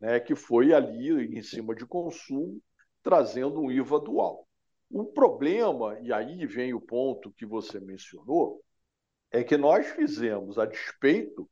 [0.00, 2.60] né, que foi ali em cima de consumo,
[3.02, 4.46] trazendo um IVA dual.
[4.90, 8.60] O problema, e aí vem o ponto que você mencionou,
[9.30, 11.48] é que nós fizemos, a despeito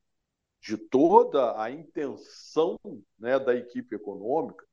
[0.61, 2.77] de toda a intenção
[3.17, 4.67] né, da equipe econômica,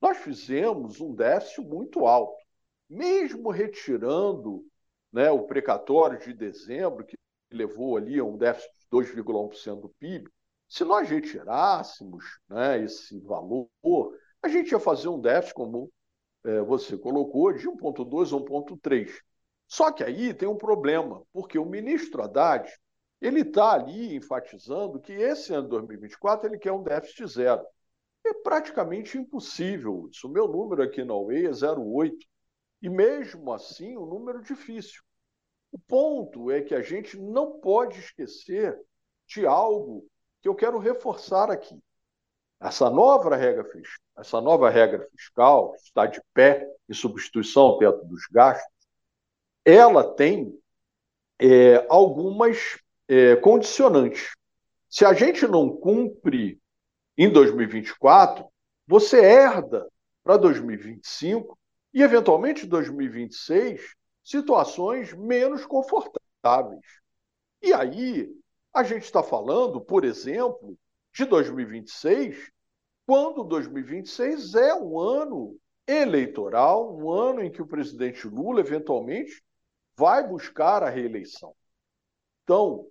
[0.00, 2.40] nós fizemos um déficit muito alto.
[2.88, 4.64] Mesmo retirando
[5.12, 7.16] né, o precatório de dezembro, que
[7.50, 10.30] levou ali a um déficit de 2,1% do PIB,
[10.68, 13.68] se nós retirássemos né, esse valor,
[14.40, 15.90] a gente ia fazer um déficit, como
[16.44, 19.10] é, você colocou, de 1,2 a 1,3.
[19.66, 22.70] Só que aí tem um problema, porque o ministro Haddad
[23.20, 27.64] ele está ali enfatizando que esse ano 2024 ele quer um déficit zero.
[28.26, 30.26] É praticamente impossível isso.
[30.26, 32.12] O meu número aqui na UE é 0,8.
[32.82, 35.02] E mesmo assim, um número difícil.
[35.70, 38.78] O ponto é que a gente não pode esquecer
[39.26, 40.04] de algo
[40.40, 41.80] que eu quero reforçar aqui.
[42.62, 43.68] Essa nova regra,
[44.16, 48.72] essa nova regra fiscal, está de pé em substituição ao teto dos gastos,
[49.64, 50.56] ela tem
[51.40, 54.30] é, algumas é, condicionantes.
[54.88, 56.60] Se a gente não cumpre
[57.18, 58.46] em 2024,
[58.86, 59.88] você herda
[60.22, 61.58] para 2025
[61.92, 66.84] e, eventualmente, 2026 situações menos confortáveis.
[67.60, 68.32] E aí,
[68.72, 70.76] a gente está falando, por exemplo,
[71.12, 72.50] de 2026,
[73.06, 79.42] quando 2026 é um ano eleitoral, um ano em que o presidente Lula, eventualmente,
[79.96, 81.54] vai buscar a reeleição.
[82.44, 82.86] Então,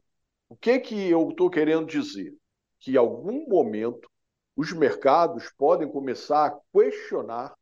[0.47, 2.35] o que, que eu estou querendo dizer?
[2.79, 4.09] Que em algum momento
[4.55, 7.55] os mercados podem começar a questionar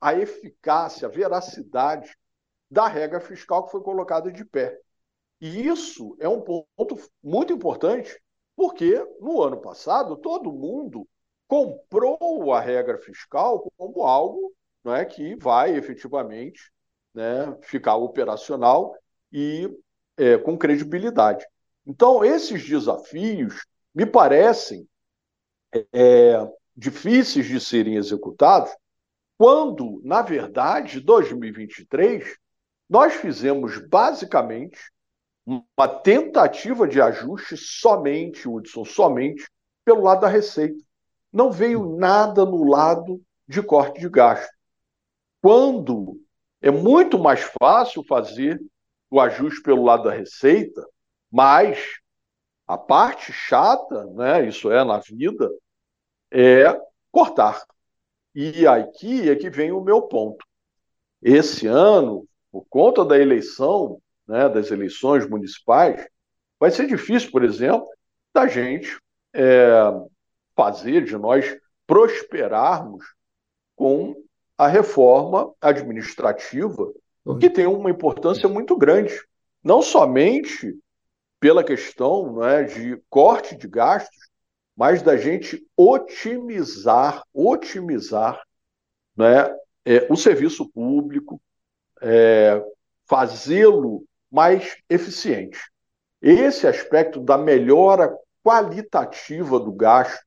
[0.00, 2.16] a eficácia, a veracidade
[2.70, 4.78] da regra fiscal que foi colocada de pé.
[5.40, 8.18] E isso é um ponto muito importante,
[8.60, 11.08] porque no ano passado todo mundo
[11.48, 14.52] comprou a regra fiscal como algo
[14.84, 16.70] não é, que vai efetivamente
[17.14, 18.94] né, ficar operacional
[19.32, 19.66] e
[20.14, 21.46] é, com credibilidade.
[21.86, 24.86] Então, esses desafios me parecem
[25.94, 26.46] é,
[26.76, 28.76] difíceis de serem executados,
[29.38, 32.36] quando, na verdade, 2023
[32.86, 34.78] nós fizemos basicamente
[35.46, 39.48] uma tentativa de ajuste somente, Hudson, somente
[39.84, 40.82] pelo lado da receita.
[41.32, 44.52] Não veio nada no lado de corte de gasto.
[45.42, 46.20] Quando
[46.60, 48.60] é muito mais fácil fazer
[49.10, 50.86] o ajuste pelo lado da receita,
[51.30, 51.78] mas
[52.66, 55.50] a parte chata, né, isso é na vida,
[56.30, 57.64] é cortar.
[58.34, 60.44] E aqui é que vem o meu ponto.
[61.20, 64.00] Esse ano, por conta da eleição,
[64.30, 66.06] né, das eleições municipais,
[66.58, 67.84] vai ser difícil, por exemplo,
[68.32, 68.96] da gente
[69.34, 69.68] é,
[70.54, 73.04] fazer, de nós prosperarmos
[73.74, 74.14] com
[74.56, 76.92] a reforma administrativa,
[77.40, 79.20] que tem uma importância muito grande,
[79.64, 80.78] não somente
[81.40, 84.30] pela questão né, de corte de gastos,
[84.76, 88.40] mas da gente otimizar, otimizar
[89.16, 89.52] né,
[89.84, 91.40] é, o serviço público,
[92.00, 92.62] é,
[93.06, 95.58] fazê-lo mais eficiente.
[96.22, 98.14] Esse aspecto da melhora
[98.44, 100.22] qualitativa do gasto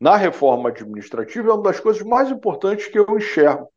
[0.00, 3.68] na reforma administrativa é uma das coisas mais importantes que eu enxergo.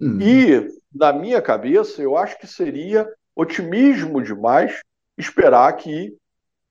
[0.00, 0.20] Uhum.
[0.20, 4.80] E, na minha cabeça, eu acho que seria otimismo demais
[5.16, 6.16] esperar que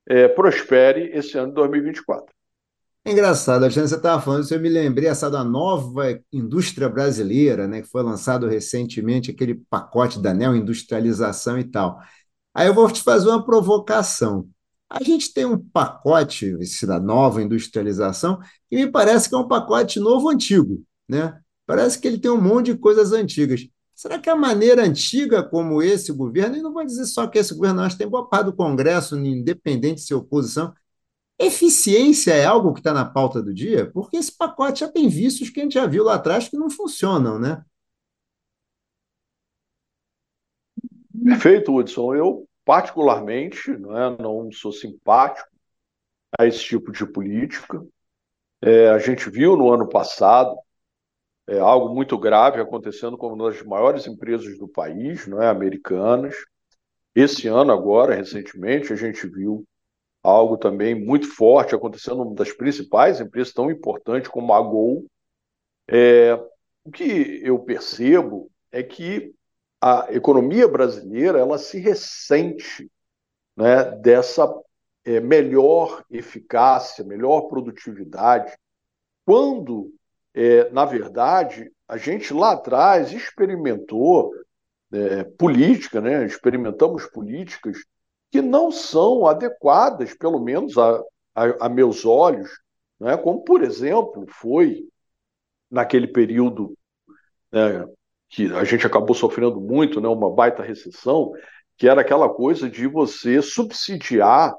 [0.06, 2.26] é, prospere esse ano de 2024.
[3.04, 7.66] É engraçado, Alexandre, você estava falando isso, eu me lembrei essa da nova indústria brasileira,
[7.66, 11.98] né, que foi lançado recentemente, aquele pacote da neoindustrialização e tal.
[12.54, 14.48] Aí eu vou te fazer uma provocação.
[14.88, 16.52] A gente tem um pacote
[16.84, 21.38] da nova industrialização que me parece que é um pacote novo antigo, né?
[21.66, 23.66] Parece que ele tem um monte de coisas antigas.
[23.94, 27.54] Será que a maneira antiga como esse governo, e não vou dizer só que esse
[27.54, 30.74] governo, acho que tem boa parte do Congresso, independente de ser oposição,
[31.42, 33.90] Eficiência é algo que está na pauta do dia?
[33.90, 36.68] Porque esse pacote já tem vícios que a gente já viu lá atrás que não
[36.68, 37.64] funcionam, né?
[41.30, 42.12] Perfeito, Hudson.
[42.12, 45.48] Eu, particularmente, não, é, não sou simpático
[46.36, 47.80] a esse tipo de política.
[48.60, 50.58] É, a gente viu no ano passado
[51.46, 56.34] é, algo muito grave acontecendo com uma das maiores empresas do país, não é, americanas.
[57.14, 59.64] Esse ano, agora, recentemente, a gente viu
[60.22, 65.06] algo também muito forte acontecendo numa das principais empresas tão importantes como a Gol.
[65.88, 66.34] É,
[66.84, 69.32] o que eu percebo é que
[69.80, 72.90] a economia brasileira ela se ressente
[73.56, 74.52] né, dessa
[75.04, 78.56] é, melhor eficácia, melhor produtividade,
[79.24, 79.92] quando,
[80.34, 84.32] é, na verdade, a gente lá atrás experimentou
[84.92, 87.78] é, política, né, experimentamos políticas
[88.30, 91.02] que não são adequadas, pelo menos a,
[91.34, 92.50] a, a meus olhos,
[92.98, 93.16] né?
[93.16, 94.88] como, por exemplo, foi
[95.70, 96.76] naquele período
[97.50, 97.86] né,
[98.30, 101.32] que a gente acabou sofrendo muito, né, uma baita recessão,
[101.76, 104.54] que era aquela coisa de você subsidiar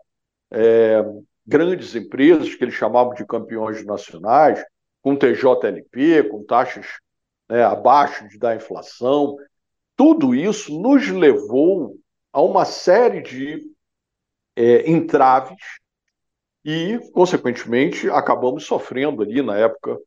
[0.51, 1.01] é,
[1.47, 4.63] grandes empresas, que eles chamavam de campeões nacionais,
[5.01, 6.86] com TJLP, com taxas
[7.49, 9.38] né, abaixo da inflação.
[9.95, 11.97] Tudo isso nos levou
[12.34, 13.71] a uma série de
[14.55, 15.57] é, entraves
[16.63, 19.97] e, consequentemente, acabamos sofrendo ali na época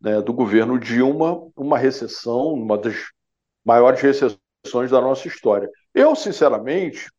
[0.00, 2.96] né, do governo Dilma uma recessão, uma das
[3.64, 5.70] maiores recessões da nossa história.
[5.94, 7.10] Eu, sinceramente,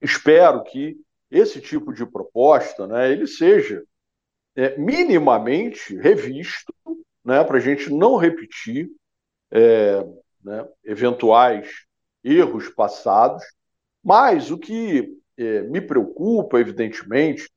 [0.00, 0.96] espero que
[1.30, 3.82] esse tipo de proposta né, ele seja
[4.54, 6.74] é, minimamente revisto
[7.24, 8.90] né, para a gente não repetir
[9.50, 10.04] é,
[10.42, 11.86] né, eventuais
[12.22, 13.42] erros passados,
[14.02, 17.50] mas o que é, me preocupa, evidentemente,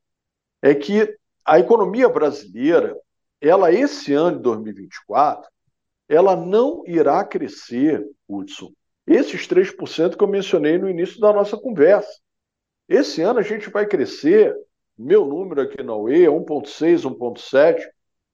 [0.62, 2.98] é que a economia brasileira,
[3.48, 5.50] ela esse ano de 2024,
[6.08, 8.72] ela não irá crescer, Hudson,
[9.06, 12.20] esses 3% que eu mencionei no início da nossa conversa.
[12.88, 14.56] Esse ano a gente vai crescer,
[14.98, 17.82] meu número aqui na UE é 1,6, 1,7.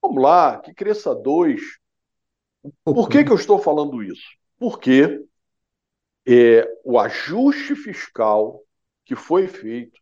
[0.01, 1.61] Vamos lá, que cresça 2.
[2.83, 4.29] Por que, que eu estou falando isso?
[4.57, 5.25] Porque
[6.25, 8.61] é, o ajuste fiscal
[9.03, 9.99] que foi feito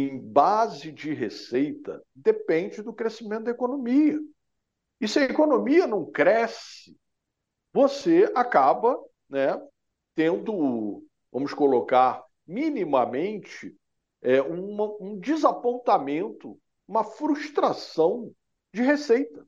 [0.00, 4.18] em base de receita depende do crescimento da economia.
[5.00, 6.94] E se a economia não cresce,
[7.72, 9.60] você acaba né,
[10.14, 13.74] tendo, vamos colocar, minimamente
[14.20, 18.32] é, uma, um desapontamento, uma frustração
[18.72, 19.46] de receita.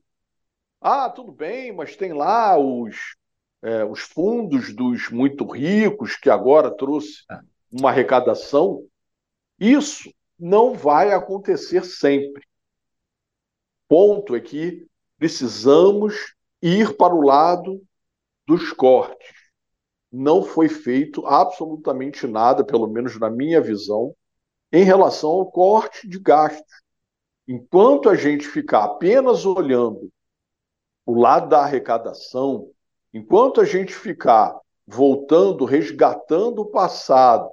[0.81, 3.15] Ah, tudo bem, mas tem lá os
[3.61, 7.39] é, os fundos dos muito ricos, que agora trouxe é.
[7.71, 8.85] uma arrecadação,
[9.59, 10.09] isso
[10.39, 12.43] não vai acontecer sempre.
[13.87, 14.87] Ponto é que
[15.17, 17.81] precisamos ir para o lado
[18.47, 19.33] dos cortes.
[20.11, 24.15] Não foi feito absolutamente nada, pelo menos na minha visão,
[24.71, 26.81] em relação ao corte de gastos.
[27.47, 30.11] Enquanto a gente ficar apenas olhando
[31.05, 32.71] o lado da arrecadação,
[33.13, 37.49] Enquanto a gente ficar voltando, resgatando o passado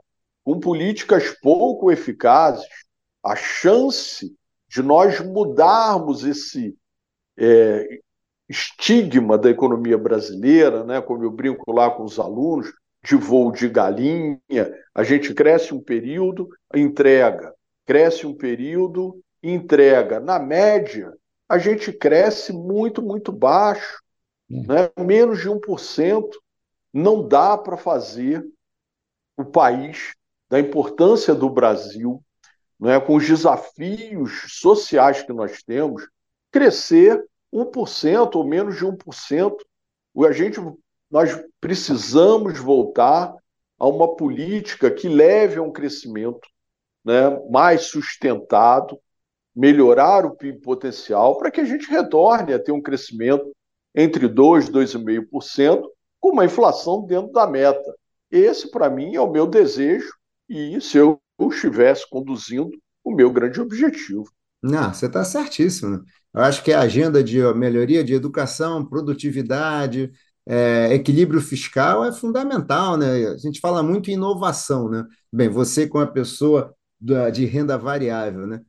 [0.47, 2.65] com políticas pouco eficazes,
[3.21, 4.33] a chance
[4.69, 6.79] de nós mudarmos esse
[7.37, 7.99] é,
[8.49, 12.73] estigma da economia brasileira, né, como eu brinco lá com os alunos,
[13.03, 14.41] de voo de galinha,
[14.95, 17.53] a gente cresce um período, entrega,
[17.85, 20.21] cresce um período, entrega.
[20.21, 21.13] Na média,
[21.49, 24.01] a gente cresce muito, muito baixo,
[24.49, 24.65] hum.
[24.69, 24.91] né?
[25.05, 26.31] menos de 1%.
[26.93, 28.47] Não dá para fazer
[29.37, 30.15] o país,
[30.49, 32.23] da importância do Brasil,
[32.79, 36.07] né, com os desafios sociais que nós temos,
[36.51, 39.57] crescer 1% ou menos de 1%.
[40.25, 40.61] A gente,
[41.11, 43.35] nós precisamos voltar
[43.79, 46.47] a uma política que leve a um crescimento
[47.05, 48.99] né, mais sustentado,
[49.55, 53.51] melhorar o PIB potencial, para que a gente retorne a ter um crescimento
[53.95, 55.83] entre 2% e 2,5%,
[56.21, 57.95] com uma inflação dentro da meta.
[58.31, 60.13] Esse, para mim, é o meu desejo,
[60.49, 61.21] e se eu
[61.51, 62.71] estivesse conduzindo
[63.05, 64.25] o meu grande objetivo.
[64.63, 66.03] Não, você está certíssimo.
[66.35, 70.11] Eu acho que a agenda de melhoria de educação, produtividade,
[70.47, 73.29] é, equilíbrio fiscal é fundamental, né?
[73.29, 75.05] A gente fala muito em inovação, né?
[75.33, 78.61] Bem, você com a pessoa de renda variável, né?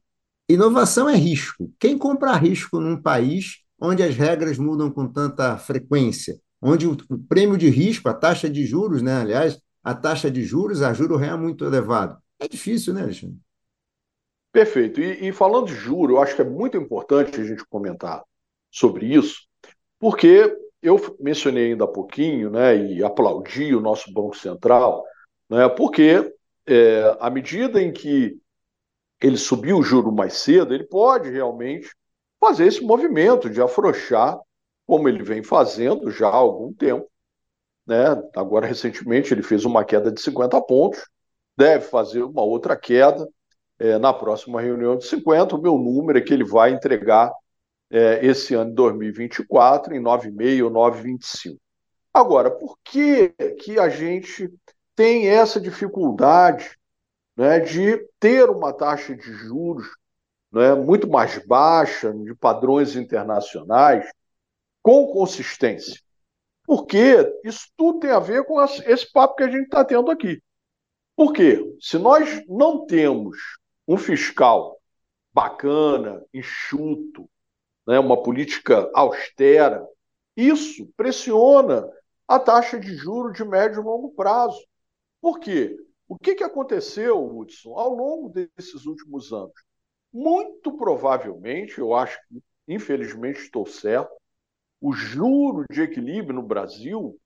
[0.50, 1.72] Inovação é risco.
[1.80, 7.18] Quem compra risco num país onde as regras mudam com tanta frequência, onde o, o
[7.20, 9.22] prêmio de risco, a taxa de juros, né?
[9.22, 12.22] Aliás, a taxa de juros, a juro real é muito elevado.
[12.38, 13.38] É difícil, né, Alexandre?
[14.52, 15.00] Perfeito.
[15.00, 18.22] E, e, falando de juro, eu acho que é muito importante a gente comentar
[18.70, 19.48] sobre isso,
[19.98, 25.06] porque eu mencionei ainda há pouquinho, né, e aplaudi o nosso Banco Central,
[25.50, 26.34] né, porque
[26.66, 28.38] é, à medida em que
[29.22, 31.90] ele subiu o juro mais cedo, ele pode realmente
[32.42, 34.38] fazer esse movimento de afrouxar,
[34.86, 37.10] como ele vem fazendo já há algum tempo.
[37.88, 38.22] Né?
[38.36, 41.08] Agora, recentemente, ele fez uma queda de 50 pontos,
[41.56, 43.28] deve fazer uma outra queda
[43.80, 47.32] é, na próxima reunião de 50, o meu número é que ele vai entregar
[47.90, 51.58] é, esse ano de 2024 em 9,5 ou 9,25.
[52.14, 53.30] Agora, por que,
[53.60, 54.52] que a gente
[54.96, 56.78] tem essa dificuldade
[57.36, 59.88] né, de ter uma taxa de juros
[60.52, 64.10] né, muito mais baixa, de padrões internacionais,
[64.82, 66.02] com consistência?
[66.68, 70.44] Porque isso tudo tem a ver com esse papo que a gente está tendo aqui.
[71.16, 71.64] Por quê?
[71.80, 73.38] Se nós não temos
[73.88, 74.78] um fiscal
[75.34, 77.30] bacana, enxuto,
[77.88, 79.88] né, uma política austera,
[80.36, 81.90] isso pressiona
[82.28, 84.60] a taxa de juro de médio e longo prazo.
[85.22, 85.74] Por quê?
[86.06, 89.54] O que, que aconteceu, Hudson, ao longo desses últimos anos?
[90.12, 94.12] Muito provavelmente, eu acho que, infelizmente, estou certo,
[94.80, 97.20] o juro de equilíbrio no Brasil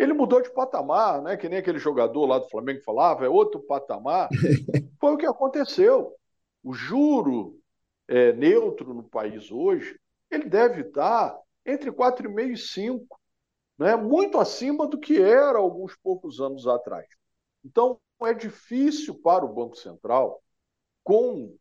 [0.00, 1.36] ele mudou de patamar, né?
[1.36, 4.30] Que nem aquele jogador lá do Flamengo falava, é outro patamar.
[4.98, 6.16] Foi o que aconteceu.
[6.64, 7.60] O juro
[8.08, 13.20] é, neutro no país hoje, ele deve estar entre 4,5 e 5,
[13.78, 13.94] né?
[13.94, 17.06] muito acima do que era alguns poucos anos atrás.
[17.62, 20.42] Então, é difícil para o Banco Central,
[21.04, 21.54] com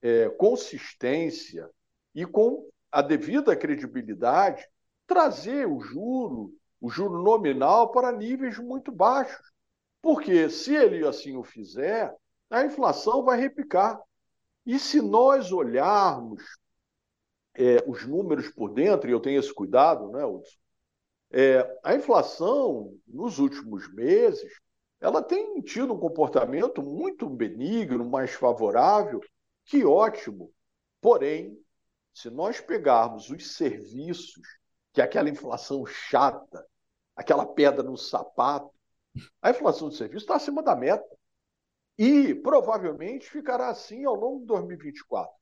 [0.00, 1.68] é, consistência
[2.14, 4.66] e com a devida credibilidade,
[5.06, 9.50] trazer o juro o juro nominal para níveis muito baixos.
[10.02, 12.14] Porque se ele assim o fizer,
[12.50, 13.98] a inflação vai repicar.
[14.66, 16.42] E se nós olharmos
[17.54, 20.58] é, os números por dentro, e eu tenho esse cuidado, né, Hudson?
[21.30, 24.52] É, a inflação, nos últimos meses,
[25.00, 29.20] ela tem tido um comportamento muito benigno, mais favorável,
[29.64, 30.52] que ótimo.
[31.00, 31.58] Porém,
[32.12, 34.46] se nós pegarmos os serviços,
[34.94, 36.64] que é aquela inflação chata,
[37.16, 38.72] aquela pedra no sapato.
[39.42, 41.04] A inflação de serviço está acima da meta.
[41.98, 45.34] E provavelmente ficará assim ao longo de 2024.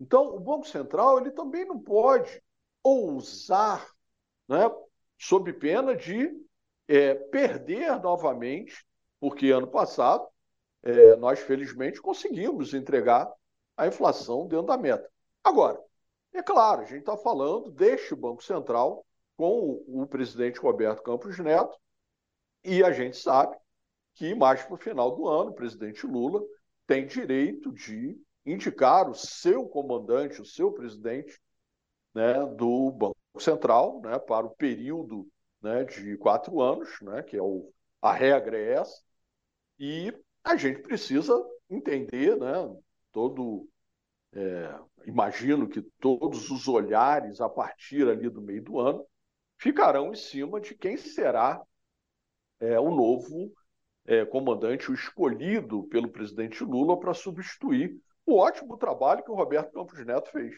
[0.00, 2.42] Então, o Banco Central ele também não pode
[2.82, 3.88] ousar,
[4.48, 4.68] né,
[5.18, 6.28] sob pena de
[6.88, 8.84] é, perder novamente,
[9.20, 10.26] porque ano passado
[10.82, 13.32] é, nós, felizmente, conseguimos entregar
[13.76, 15.08] a inflação dentro da meta.
[15.44, 15.80] Agora,
[16.32, 19.04] é claro, a gente está falando deste Banco Central
[19.36, 21.78] com o presidente Roberto Campos Neto,
[22.62, 23.56] e a gente sabe
[24.14, 26.42] que mais para o final do ano, o presidente Lula
[26.86, 31.40] tem direito de indicar o seu comandante, o seu presidente
[32.14, 35.26] né, do Banco Central né, para o período
[35.62, 37.72] né, de quatro anos, né, que é o,
[38.02, 39.02] a regra é essa,
[39.78, 40.12] e
[40.42, 41.34] a gente precisa
[41.68, 42.76] entender, né,
[43.12, 43.68] todo,
[44.32, 49.04] é, imagino que todos os olhares a partir ali do meio do ano
[49.58, 51.60] ficarão em cima de quem será
[52.60, 53.52] é, o novo
[54.06, 57.96] é, comandante, o escolhido pelo presidente Lula para substituir
[58.26, 60.54] o ótimo trabalho que o Roberto Campos Neto fez.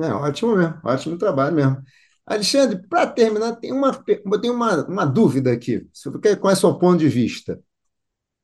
[0.00, 1.82] É, ótimo mesmo, ótimo trabalho mesmo.
[2.26, 5.86] Alexandre, para terminar, tem uma, tem uma, uma dúvida aqui.
[6.40, 7.60] Qual é o seu ponto de vista?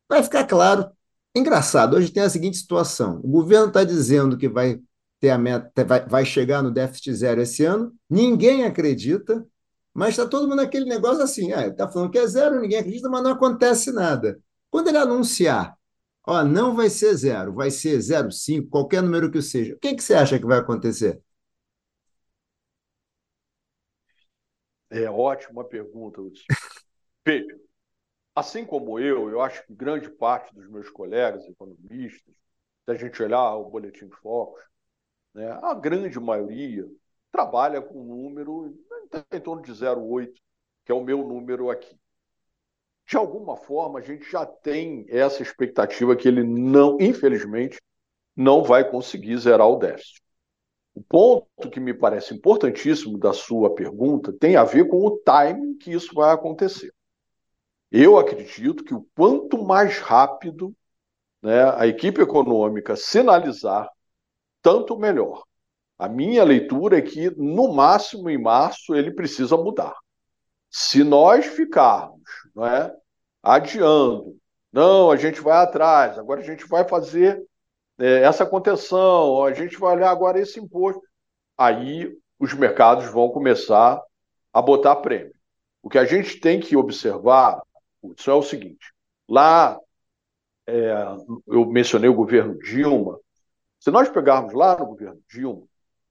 [0.09, 0.91] Vai ficar claro.
[1.35, 4.81] Engraçado, hoje tem a seguinte situação: o governo está dizendo que vai
[5.21, 9.47] ter a meta, vai, chegar no déficit zero esse ano, ninguém acredita,
[9.93, 13.09] mas está todo mundo naquele negócio assim, ah, está falando que é zero, ninguém acredita,
[13.09, 14.41] mas não acontece nada.
[14.71, 15.77] Quando ele anunciar,
[16.27, 20.03] ó, não vai ser zero, vai ser 0,5, qualquer número que seja, o que, que
[20.03, 21.23] você acha que vai acontecer?
[24.89, 26.21] É ótima pergunta.
[27.25, 27.61] Veja,
[28.35, 32.35] assim como eu, eu acho que grande parte dos meus colegas economistas,
[32.85, 34.70] se a gente olhar o Boletim de Focus,
[35.35, 36.87] né, a grande maioria
[37.31, 38.75] trabalha com um número
[39.33, 40.33] em torno de 0,8,
[40.85, 41.99] que é o meu número aqui.
[43.07, 47.81] De alguma forma, a gente já tem essa expectativa que ele não, infelizmente,
[48.37, 50.23] não vai conseguir zerar o déficit.
[50.95, 55.77] O ponto que me parece importantíssimo da sua pergunta tem a ver com o timing
[55.77, 56.93] que isso vai acontecer.
[57.91, 60.75] Eu acredito que o quanto mais rápido
[61.43, 63.89] né, a equipe econômica sinalizar,
[64.63, 65.45] tanto melhor.
[65.99, 69.95] A minha leitura é que, no máximo em março, ele precisa mudar.
[70.71, 72.21] Se nós ficarmos
[72.55, 72.95] não é,
[73.43, 74.37] adiando,
[74.73, 77.45] não, a gente vai atrás, agora a gente vai fazer
[77.99, 81.03] é, essa contenção, a gente vai olhar agora esse imposto.
[81.59, 84.01] Aí os mercados vão começar
[84.53, 85.35] a botar prêmio.
[85.83, 87.61] O que a gente tem que observar
[88.17, 88.93] isso é o seguinte:
[89.29, 89.79] lá,
[90.67, 90.93] é,
[91.47, 93.19] eu mencionei o governo Dilma.
[93.81, 95.63] Se nós pegarmos lá no governo Dilma,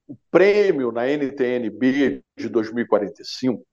[0.07, 3.63] o prêmio na NTNB de 2045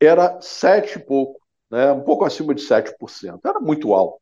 [0.00, 1.40] era sete e pouco,
[1.70, 1.92] né?
[1.92, 3.38] um pouco acima de 7%.
[3.44, 4.18] Era muito alto.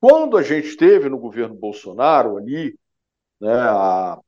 [0.00, 2.78] Quando a gente teve no governo Bolsonaro ali
[3.40, 4.18] né, a,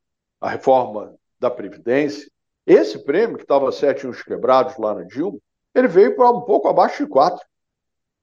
[0.41, 2.29] a reforma da Previdência,
[2.67, 5.39] esse prêmio, que estava sete uns quebrados lá na Dilma,
[5.75, 7.45] ele veio para um pouco abaixo de quatro.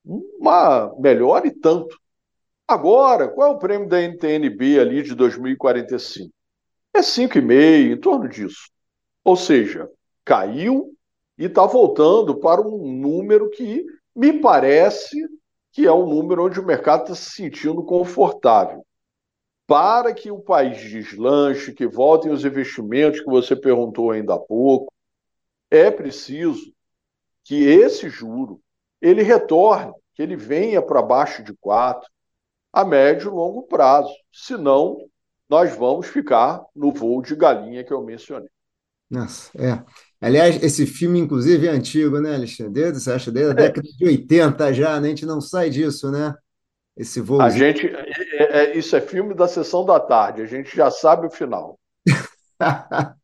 [0.06, 1.98] Uma melhor e tanto.
[2.68, 6.34] Agora, qual é o prêmio da NTNB ali de 2045?
[6.94, 8.70] É 5,5, em torno disso.
[9.24, 9.90] Ou seja,
[10.26, 10.94] caiu
[11.38, 15.16] e está voltando para um número que me parece
[15.72, 18.86] que é um número onde o mercado está se sentindo confortável.
[19.66, 24.92] Para que o país deslanche, que voltem os investimentos que você perguntou ainda há pouco,
[25.72, 26.74] é preciso
[27.46, 28.60] que esse juro
[29.02, 32.10] ele retorne, que ele venha para baixo de 4
[32.78, 34.14] a médio e longo prazo.
[34.32, 35.00] Senão,
[35.50, 38.50] nós vamos ficar no voo de galinha que eu mencionei.
[39.10, 39.84] Nossa, é.
[40.22, 42.92] Aliás, esse filme, inclusive, é antigo, né, Alexandre?
[42.94, 43.68] Você acha desde a é.
[43.68, 45.08] década de 80 já, né?
[45.08, 46.36] A gente não sai disso, né?
[46.96, 47.42] Esse voo.
[47.42, 47.88] A gente.
[47.88, 51.80] É, é, isso é filme da sessão da tarde, a gente já sabe o final.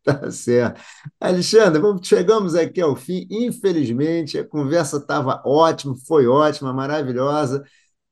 [0.04, 0.82] tá certo.
[1.20, 3.28] Alexandre, vamos, chegamos aqui ao fim.
[3.30, 7.64] Infelizmente, a conversa estava ótima, foi ótima, maravilhosa.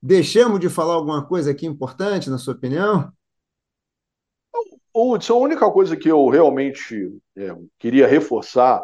[0.01, 3.11] Deixamos de falar alguma coisa aqui importante, na sua opinião?
[4.93, 8.83] Hudson, a única coisa que eu realmente é, queria reforçar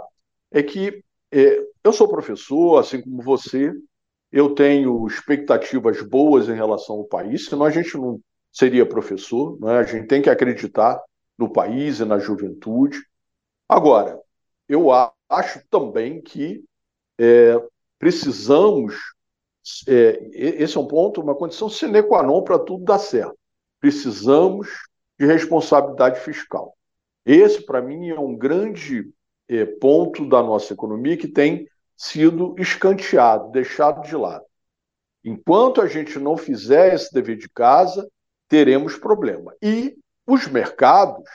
[0.51, 3.73] é que é, eu sou professor, assim como você,
[4.31, 9.77] eu tenho expectativas boas em relação ao país, senão a gente não seria professor, né?
[9.77, 11.01] a gente tem que acreditar
[11.37, 12.99] no país e na juventude.
[13.67, 14.19] Agora,
[14.67, 14.87] eu
[15.29, 16.63] acho também que
[17.19, 17.55] é,
[17.99, 18.95] precisamos,
[19.87, 23.37] é, esse é um ponto, uma condição sine qua non para tudo dar certo.
[23.79, 24.67] Precisamos
[25.19, 26.75] de responsabilidade fiscal.
[27.25, 29.11] Esse, para mim, é um grande
[29.47, 34.45] é, ponto da nossa economia que tem sido escanteado, deixado de lado.
[35.23, 38.09] Enquanto a gente não fizer esse dever de casa,
[38.47, 39.53] teremos problema.
[39.61, 41.29] E os mercados,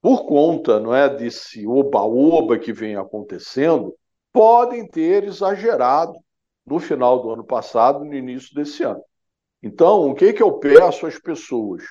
[0.00, 3.96] por conta não é, desse oba-oba que vem acontecendo,
[4.32, 6.14] podem ter exagerado
[6.70, 9.02] no final do ano passado, no início desse ano.
[9.60, 11.82] Então, o que, que eu peço às pessoas?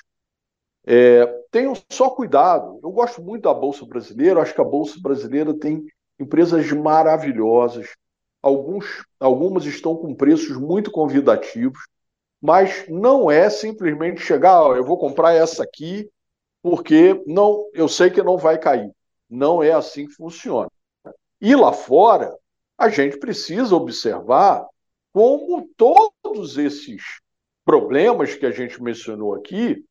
[0.86, 2.80] É, tenham só cuidado.
[2.82, 5.86] Eu gosto muito da Bolsa Brasileira, acho que a Bolsa Brasileira tem
[6.18, 7.94] empresas maravilhosas.
[8.42, 11.78] Alguns, algumas estão com preços muito convidativos,
[12.40, 16.10] mas não é simplesmente chegar, eu vou comprar essa aqui,
[16.62, 18.90] porque não, eu sei que não vai cair.
[19.28, 20.70] Não é assim que funciona.
[21.38, 22.34] E lá fora,
[22.78, 24.66] a gente precisa observar
[25.12, 27.02] como todos esses
[27.64, 29.84] problemas que a gente mencionou aqui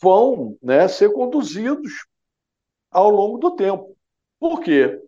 [0.00, 1.92] vão né, ser conduzidos
[2.90, 3.96] ao longo do tempo.
[4.38, 5.00] Por quê?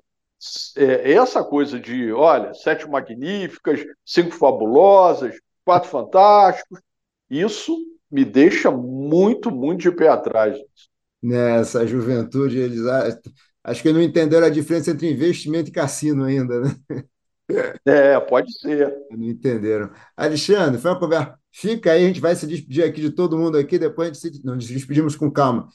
[0.76, 6.80] É, essa coisa de, olha, sete magníficas, cinco fabulosas, Quatro Fantásticos.
[7.28, 7.76] Isso
[8.10, 10.58] me deixa muito, muito de pé atrás.
[11.22, 12.80] Nessa juventude, eles
[13.62, 16.70] acho que não entenderam a diferença entre investimento e cassino ainda, né?
[17.84, 18.94] É, pode ser.
[19.10, 19.90] Não entenderam.
[20.16, 21.38] Alexandre, foi uma conversa.
[21.52, 24.36] Fica aí, a gente vai se despedir aqui de todo mundo aqui, depois a gente
[24.36, 24.46] se...
[24.46, 25.68] nos despedimos com calma.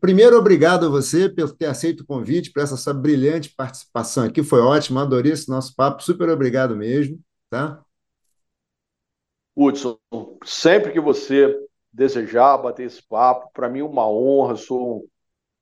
[0.00, 4.42] Primeiro, obrigado a você por ter aceito o convite, por essa sua brilhante participação aqui,
[4.42, 7.18] foi ótimo, adorei esse nosso papo, super obrigado mesmo,
[7.50, 7.82] tá?
[9.56, 9.98] Hudson,
[10.44, 11.58] sempre que você
[11.92, 15.08] desejar bater esse papo, para mim é uma honra, sou um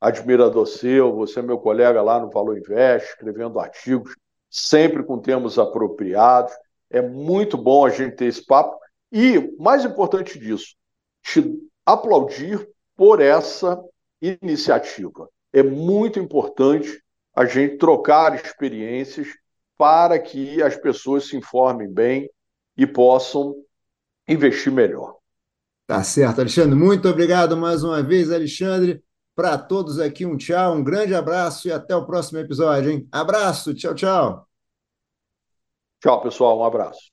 [0.00, 4.14] admirador seu, você é meu colega lá no Valor Invest, escrevendo artigos,
[4.52, 6.52] sempre com temas apropriados,
[6.90, 8.78] é muito bom a gente ter esse papo,
[9.10, 10.74] e, mais importante disso,
[11.22, 13.82] te aplaudir por essa
[14.20, 15.28] iniciativa.
[15.52, 17.02] É muito importante
[17.34, 19.28] a gente trocar experiências
[19.78, 22.30] para que as pessoas se informem bem
[22.76, 23.54] e possam
[24.28, 25.16] investir melhor.
[25.86, 26.74] Tá certo, Alexandre.
[26.74, 29.02] Muito obrigado mais uma vez, Alexandre.
[29.34, 33.08] Para todos aqui, um tchau, um grande abraço e até o próximo episódio, hein?
[33.10, 34.48] Abraço, tchau, tchau.
[36.00, 37.11] Tchau, pessoal, um abraço.